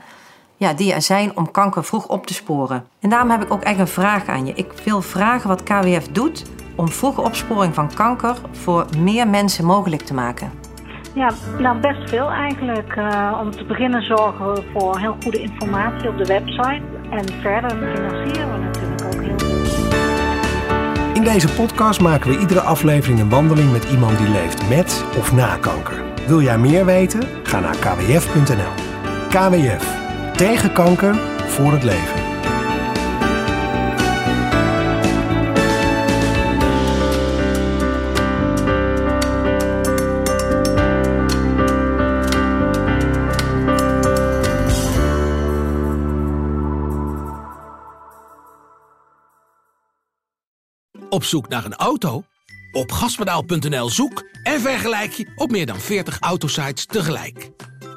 ja, 0.60 0.74
die 0.74 0.94
er 0.94 1.02
zijn 1.02 1.38
om 1.38 1.52
kanker 1.52 1.84
vroeg 1.84 2.08
op 2.08 2.26
te 2.26 2.34
sporen. 2.34 2.84
En 3.00 3.10
daarom 3.10 3.30
heb 3.30 3.44
ik 3.44 3.54
ook 3.54 3.62
echt 3.62 3.80
een 3.80 3.88
vraag 3.88 4.28
aan 4.28 4.46
je. 4.46 4.54
Ik 4.54 4.72
wil 4.84 5.02
vragen 5.02 5.48
wat 5.48 5.64
KWF 5.64 6.08
doet 6.08 6.46
om 6.76 6.90
vroege 6.90 7.22
opsporing 7.22 7.74
van 7.74 7.94
kanker 7.94 8.36
voor 8.52 8.86
meer 8.98 9.28
mensen 9.28 9.66
mogelijk 9.66 10.02
te 10.02 10.14
maken. 10.14 10.52
Ja, 11.14 11.32
nou 11.60 11.80
best 11.80 12.10
veel 12.10 12.30
eigenlijk. 12.30 12.96
Uh, 12.96 13.40
om 13.42 13.52
te 13.52 13.66
beginnen 13.66 14.04
zorgen 14.04 14.54
we 14.54 14.64
voor 14.74 15.00
heel 15.00 15.16
goede 15.24 15.42
informatie 15.42 16.10
op 16.10 16.18
de 16.18 16.26
website. 16.26 16.82
En 17.10 17.42
verder 17.42 17.70
financieren 17.70 18.54
we 18.54 18.60
natuurlijk 18.60 19.04
ook 19.04 19.22
heel 19.22 19.40
veel. 19.40 19.58
In 21.14 21.24
deze 21.24 21.50
podcast 21.54 22.02
maken 22.02 22.30
we 22.30 22.40
iedere 22.40 22.62
aflevering 22.62 23.20
een 23.20 23.30
wandeling 23.30 23.72
met 23.72 23.84
iemand 23.84 24.18
die 24.18 24.30
leeft 24.30 24.70
met 24.70 25.06
of 25.18 25.34
na 25.34 25.56
kanker. 25.56 26.04
Wil 26.28 26.42
jij 26.42 26.58
meer 26.58 26.86
weten? 26.86 27.22
Ga 27.44 27.60
naar 27.60 27.76
kwf.nl. 27.76 28.74
KWF 29.30 30.09
tegen 30.40 30.74
kanker 30.74 31.16
voor 31.48 31.72
het 31.72 31.84
leven. 31.84 32.28
Op 51.10 51.24
zoek 51.24 51.48
naar 51.48 51.66
een 51.66 51.76
auto? 51.76 52.24
Op 52.72 52.92
gaspedaal.nl 52.92 53.90
zoek 53.90 54.24
en 54.44 54.62
vergelijk 54.62 55.12
je 55.12 55.32
op 55.36 55.52
meer 55.52 55.66
dan 55.66 55.80
40 55.80 56.20
autosites 56.20 56.86
tegelijk. 56.86 57.52